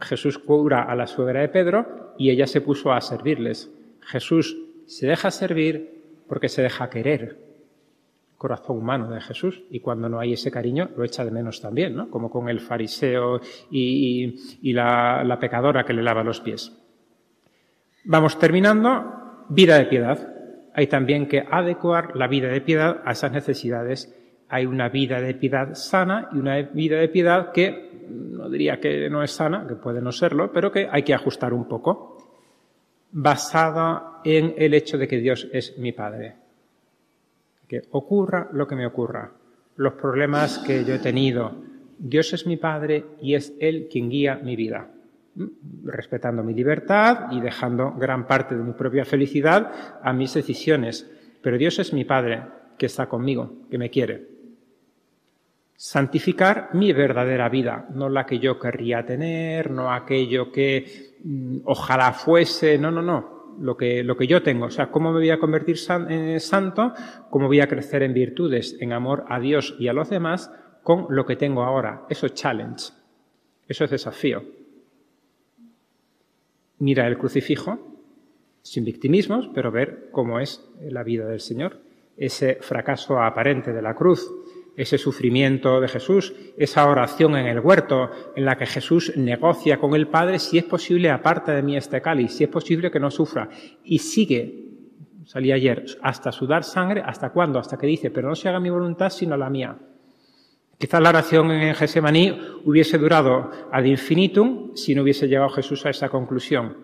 [0.00, 3.70] Jesús cura a la suegra de Pedro y ella se puso a servirles.
[4.00, 7.42] Jesús se deja servir porque se deja querer.
[8.36, 11.94] Corazón humano de Jesús y cuando no hay ese cariño lo echa de menos también,
[11.94, 12.10] ¿no?
[12.10, 13.40] Como con el fariseo
[13.70, 16.72] y, la, la pecadora que le lava los pies.
[18.04, 19.46] Vamos terminando.
[19.48, 20.34] Vida de piedad.
[20.74, 24.14] Hay también que adecuar la vida de piedad a esas necesidades.
[24.48, 29.08] Hay una vida de piedad sana y una vida de piedad que no diría que
[29.10, 32.18] no es sana, que puede no serlo, pero que hay que ajustar un poco,
[33.12, 36.36] basada en el hecho de que Dios es mi Padre.
[37.68, 39.32] Que ocurra lo que me ocurra,
[39.76, 41.52] los problemas que yo he tenido,
[41.98, 44.90] Dios es mi Padre y es Él quien guía mi vida,
[45.84, 51.10] respetando mi libertad y dejando gran parte de mi propia felicidad a mis decisiones.
[51.40, 52.42] Pero Dios es mi Padre
[52.76, 54.33] que está conmigo, que me quiere
[55.84, 62.14] santificar mi verdadera vida, no la que yo querría tener, no aquello que mm, ojalá
[62.14, 65.28] fuese, no, no, no, lo que, lo que yo tengo, o sea, cómo me voy
[65.28, 65.76] a convertir
[66.08, 66.94] en santo,
[67.28, 70.50] cómo voy a crecer en virtudes, en amor a Dios y a los demás
[70.82, 72.06] con lo que tengo ahora.
[72.08, 72.86] Eso es challenge,
[73.68, 74.42] eso es desafío.
[76.78, 77.78] Mira el crucifijo,
[78.62, 81.76] sin victimismos, pero ver cómo es la vida del Señor,
[82.16, 84.30] ese fracaso aparente de la cruz,
[84.76, 89.94] ese sufrimiento de Jesús, esa oración en el huerto en la que Jesús negocia con
[89.94, 93.10] el Padre si es posible aparte de mí este cáliz, si es posible que no
[93.10, 93.48] sufra.
[93.84, 94.64] Y sigue,
[95.24, 97.58] salí ayer, hasta sudar sangre, ¿hasta cuándo?
[97.58, 99.76] Hasta que dice, pero no se haga mi voluntad sino la mía.
[100.78, 105.90] Quizás la oración en Gesemaní hubiese durado ad infinitum si no hubiese llegado Jesús a
[105.90, 106.76] esa conclusión.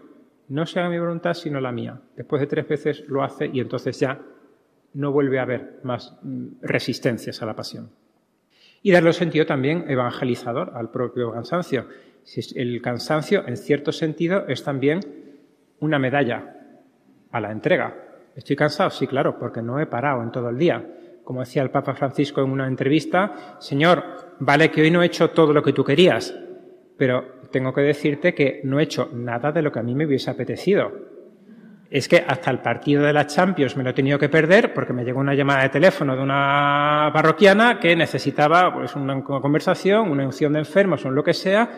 [0.49, 2.01] No se haga mi voluntad sino la mía.
[2.16, 4.20] Después de tres veces lo hace y entonces ya
[4.95, 7.91] no vuelve a haber más mm, resistencias a la pasión.
[8.82, 11.86] Y darle sentido también evangelizador al propio cansancio.
[12.55, 15.01] El cansancio, en cierto sentido, es también
[15.80, 16.57] una medalla
[17.30, 17.95] a la entrega.
[18.34, 18.91] ¿Estoy cansado?
[18.91, 20.84] Sí, claro, porque no he parado en todo el día.
[21.24, 25.30] Como decía el Papa Francisco en una entrevista, Señor, vale que hoy no he hecho
[25.30, 26.34] todo lo que tú querías,
[26.97, 30.07] pero tengo que decirte que no he hecho nada de lo que a mí me
[30.07, 30.93] hubiese apetecido
[31.91, 34.93] es que hasta el partido de la Champions me lo he tenido que perder porque
[34.93, 40.24] me llegó una llamada de teléfono de una parroquiana que necesitaba pues una conversación, una
[40.24, 41.68] unción de enfermos o lo que sea.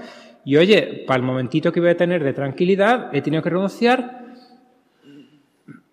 [0.44, 4.22] Y oye, para el momentito que voy a tener de tranquilidad, he tenido que renunciar.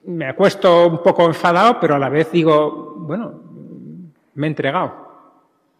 [0.03, 3.41] Me acuesto un poco enfadado, pero a la vez digo, bueno,
[4.33, 5.07] me he entregado.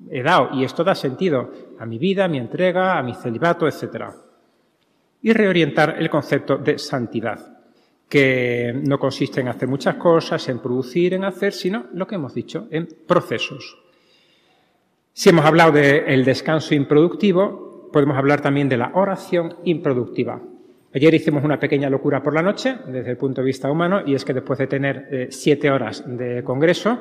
[0.10, 3.68] He dado, y esto da sentido a mi vida, a mi entrega, a mi celibato,
[3.68, 4.06] etc.
[5.24, 7.59] Y reorientar el concepto de santidad
[8.10, 12.34] que no consiste en hacer muchas cosas, en producir, en hacer, sino lo que hemos
[12.34, 13.78] dicho, en procesos.
[15.14, 20.41] Si hemos hablado del descanso improductivo, podemos hablar también de la oración improductiva.
[20.92, 24.16] Ayer hicimos una pequeña locura por la noche, desde el punto de vista humano, y
[24.16, 26.98] es que después de tener eh, siete horas de congreso,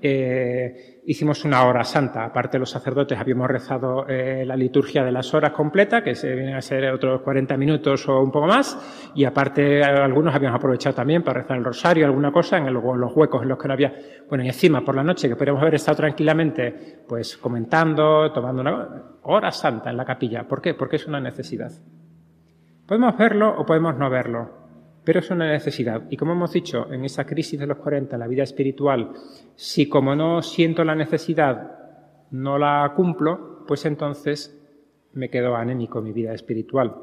[0.00, 2.24] eh, hicimos una hora santa.
[2.24, 6.54] Aparte, los sacerdotes habíamos rezado eh, la liturgia de las horas completa, que se vienen
[6.54, 11.24] a ser otros 40 minutos o un poco más, y aparte, algunos habíamos aprovechado también
[11.24, 13.92] para rezar el rosario, alguna cosa, en, los huecos en los que no había.
[14.28, 19.02] Bueno, y encima, por la noche, que podríamos haber estado tranquilamente, pues comentando, tomando una
[19.22, 20.46] hora santa en la capilla.
[20.46, 20.74] ¿Por qué?
[20.74, 21.72] Porque es una necesidad.
[22.92, 24.50] Podemos verlo o podemos no verlo.
[25.02, 26.02] pero es una necesidad.
[26.10, 29.12] Y como hemos dicho, en esa crisis de los 40, en la vida espiritual,
[29.56, 31.72] si como no siento la necesidad,
[32.32, 34.60] no la cumplo, pues entonces
[35.14, 36.94] me quedo anémico en mi vida espiritual.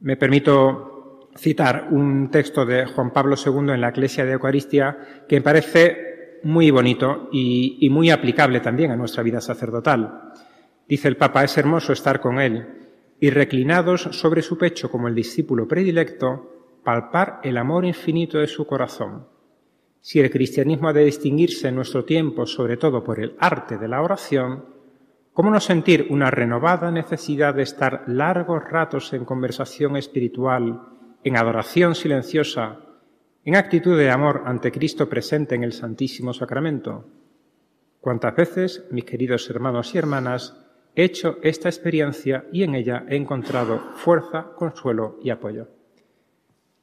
[0.00, 4.96] Me permito citar un texto de Juan Pablo II en la Iglesia de Eucaristía
[5.28, 10.32] que me parece muy bonito y muy aplicable también a nuestra vida sacerdotal.
[10.88, 12.83] Dice el Papa, es hermoso estar con Él
[13.24, 18.66] y reclinados sobre su pecho como el discípulo predilecto, palpar el amor infinito de su
[18.66, 19.26] corazón.
[20.02, 23.88] Si el cristianismo ha de distinguirse en nuestro tiempo sobre todo por el arte de
[23.88, 24.66] la oración,
[25.32, 30.82] ¿cómo no sentir una renovada necesidad de estar largos ratos en conversación espiritual,
[31.24, 32.80] en adoración silenciosa,
[33.42, 37.08] en actitud de amor ante Cristo presente en el Santísimo Sacramento?
[38.02, 40.63] ¿Cuántas veces, mis queridos hermanos y hermanas,
[40.94, 45.68] he hecho esta experiencia y en ella he encontrado fuerza, consuelo y apoyo?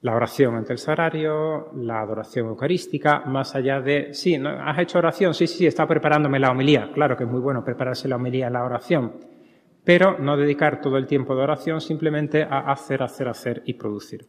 [0.01, 5.34] la oración ante el sagrario, la adoración eucarística, más allá de, sí, ¿has hecho oración?
[5.34, 6.89] Sí, sí, sí, está preparándome la homilía.
[6.91, 9.14] Claro que es muy bueno prepararse la homilía en la oración,
[9.84, 14.26] pero no dedicar todo el tiempo de oración simplemente a hacer, hacer, hacer y producir.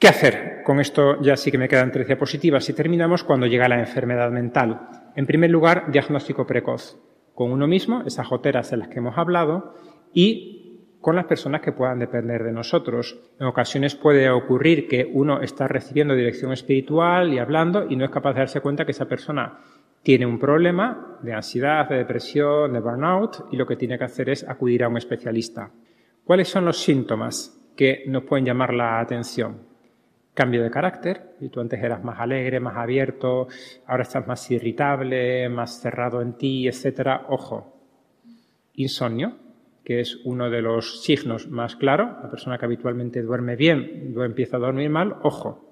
[0.00, 0.62] ¿Qué hacer?
[0.64, 4.32] Con esto ya sí que me quedan tres diapositivas y terminamos cuando llega la enfermedad
[4.32, 5.12] mental.
[5.14, 6.98] En primer lugar, diagnóstico precoz.
[7.34, 9.74] Con uno mismo, esas joteras de las que hemos hablado,
[10.12, 10.64] y
[11.04, 13.20] con las personas que puedan depender de nosotros.
[13.38, 18.10] En ocasiones puede ocurrir que uno está recibiendo dirección espiritual y hablando y no es
[18.10, 19.58] capaz de darse cuenta que esa persona
[20.02, 24.30] tiene un problema de ansiedad, de depresión, de burnout y lo que tiene que hacer
[24.30, 25.70] es acudir a un especialista.
[26.24, 29.73] ¿Cuáles son los síntomas que nos pueden llamar la atención?
[30.34, 33.46] Cambio de carácter, y tú antes eras más alegre, más abierto,
[33.86, 37.26] ahora estás más irritable, más cerrado en ti, etcétera.
[37.28, 37.72] Ojo.
[38.74, 39.36] Insomnio,
[39.84, 42.10] que es uno de los signos más claros.
[42.20, 45.70] La persona que habitualmente duerme bien, empieza a dormir mal, ojo.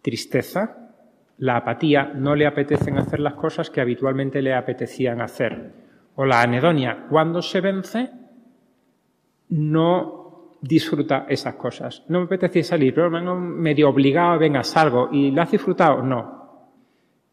[0.00, 0.94] Tristeza,
[1.38, 5.72] la apatía, no le apetecen hacer las cosas que habitualmente le apetecían hacer.
[6.14, 8.10] O la anedonia, cuando se vence,
[9.48, 10.21] no
[10.62, 12.04] disfruta esas cosas.
[12.08, 15.08] No me apetecía salir, pero vengo medio obligado, venga, salgo.
[15.12, 16.02] ¿Y la has disfrutado?
[16.02, 16.40] No.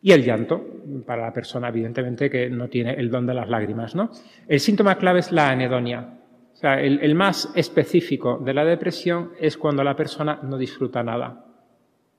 [0.02, 0.66] Y el llanto,
[1.06, 4.10] para la persona, evidentemente, que no tiene el don de las lágrimas, ¿no?
[4.48, 6.16] El síntoma clave es la anedonia.
[6.54, 11.46] O sea, el, más específico de la depresión es cuando la persona no disfruta nada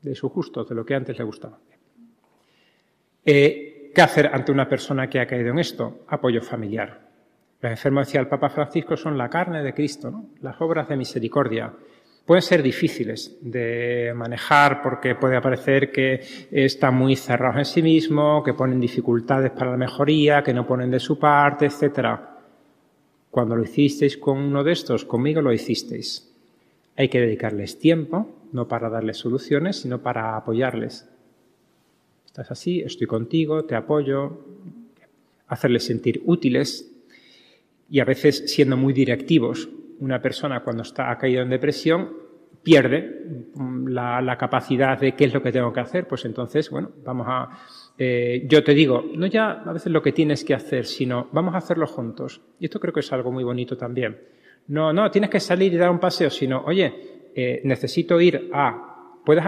[0.01, 1.59] de su gusto, de lo que antes le gustaba.
[3.25, 6.05] Eh, ¿Qué hacer ante una persona que ha caído en esto?
[6.09, 7.10] Apoyo familiar.
[7.61, 11.73] Los enfermos, decía el Papa Francisco, son la carne de Cristo, las obras de misericordia
[12.31, 16.21] pueden ser difíciles de manejar porque puede parecer que
[16.53, 20.93] están muy cerrados en sí mismos, que ponen dificultades para la mejoría, que no ponen
[20.93, 22.21] de su parte, etc.
[23.33, 26.33] Cuando lo hicisteis con uno de estos, conmigo lo hicisteis.
[26.97, 31.09] Hay que dedicarles tiempo, no para darles soluciones, sino para apoyarles.
[32.27, 34.39] Estás así, estoy contigo, te apoyo,
[35.49, 36.93] hacerles sentir útiles
[37.91, 39.69] y a veces siendo muy directivos,
[39.99, 42.31] una persona cuando está, ha caído en depresión
[42.63, 46.91] pierde mm, la, capacidad de qué es lo que tengo que hacer, pues entonces, bueno,
[47.05, 47.49] vamos a...
[47.99, 51.55] Eh, yo te digo, no ya a veces lo que tienes que hacer, sino vamos
[51.55, 52.41] a hacerlo juntos.
[52.59, 54.19] Y esto creo que es algo muy bonito también.
[54.69, 58.87] No, no, tienes que salir y dar un paseo, sino, oye, eh, necesito ir a...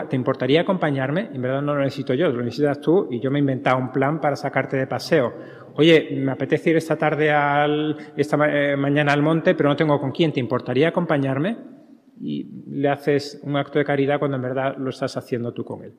[0.08, 1.30] ¿Te importaría acompañarme?
[1.32, 3.90] En verdad no lo necesito yo, lo necesitas tú y yo me he inventado un
[3.90, 5.32] plan para sacarte de paseo
[5.74, 10.00] oye, me apetece ir esta tarde al, esta eh, mañana al monte, pero no tengo
[10.00, 11.56] con quién, ¿te importaría acompañarme?
[12.20, 15.82] Y le haces un acto de caridad cuando en verdad lo estás haciendo tú con
[15.82, 15.94] él.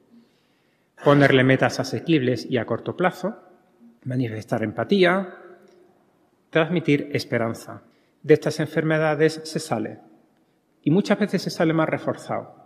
[1.03, 3.35] Ponerle metas asequibles y a corto plazo,
[4.05, 5.35] manifestar empatía,
[6.49, 7.81] transmitir esperanza.
[8.21, 9.99] De estas enfermedades se sale.
[10.81, 12.62] Y muchas veces se sale más reforzado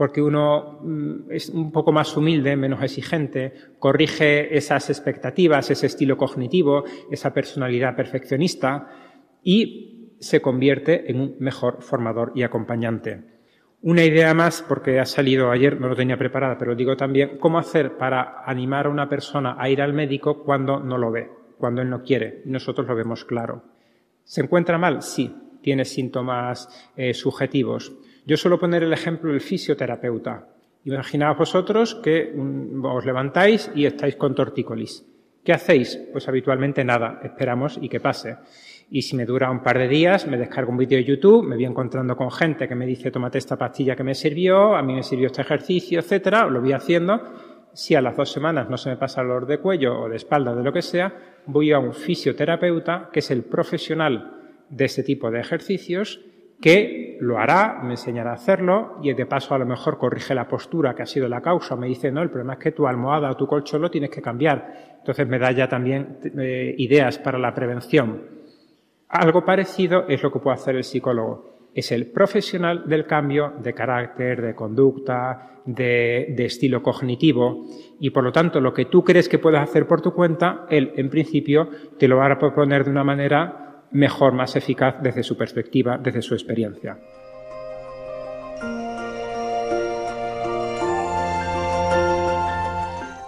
[0.00, 6.16] porque uno mm, es un poco más humilde, menos exigente, corrige esas expectativas, ese estilo
[6.16, 8.88] cognitivo, esa personalidad perfeccionista
[9.42, 13.24] y se convierte en un mejor formador y acompañante.
[13.82, 17.58] Una idea más, porque ha salido ayer, no lo tenía preparada, pero digo también, ¿cómo
[17.58, 21.28] hacer para animar a una persona a ir al médico cuando no lo ve,
[21.58, 22.40] cuando él no quiere?
[22.46, 23.64] Nosotros lo vemos claro.
[24.24, 25.02] ¿Se encuentra mal?
[25.02, 25.30] Sí,
[25.60, 27.92] tiene síntomas eh, subjetivos
[28.30, 30.46] yo suelo poner el ejemplo del fisioterapeuta.
[30.84, 35.04] Imaginaos vosotros que mm, os levantáis y estáis con tortícolis.
[35.42, 36.00] ¿Qué hacéis?
[36.12, 38.36] Pues habitualmente nada, esperamos y que pase.
[38.88, 41.56] Y si me dura un par de días, me descargo un vídeo de YouTube, me
[41.56, 44.94] voy encontrando con gente que me dice, tómate esta pastilla que me sirvió, a mí
[44.94, 47.20] me sirvió este ejercicio, etcétera, lo voy haciendo.
[47.72, 50.14] Si a las dos semanas no se me pasa el dolor de cuello o de
[50.14, 51.12] espalda, de lo que sea,
[51.46, 54.36] voy a un fisioterapeuta, que es el profesional
[54.68, 56.20] de este tipo de ejercicios,
[56.60, 60.48] que lo hará, me enseñará a hacerlo y de paso a lo mejor corrige la
[60.48, 61.76] postura que ha sido la causa.
[61.76, 64.22] Me dice, no, el problema es que tu almohada o tu colchón lo tienes que
[64.22, 64.96] cambiar.
[64.98, 68.22] Entonces me da ya también eh, ideas para la prevención.
[69.08, 71.68] Algo parecido es lo que puede hacer el psicólogo.
[71.74, 77.66] Es el profesional del cambio de carácter, de conducta, de, de estilo cognitivo
[78.00, 80.92] y por lo tanto lo que tú crees que puedes hacer por tu cuenta, él
[80.96, 85.36] en principio te lo va a proponer de una manera mejor, más eficaz desde su
[85.36, 86.98] perspectiva, desde su experiencia.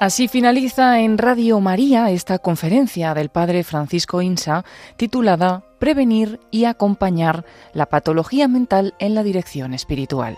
[0.02, 4.64] Así finaliza en Radio María esta conferencia del Padre Francisco Insa
[4.96, 10.36] titulada Prevenir y acompañar la patología mental en la dirección espiritual.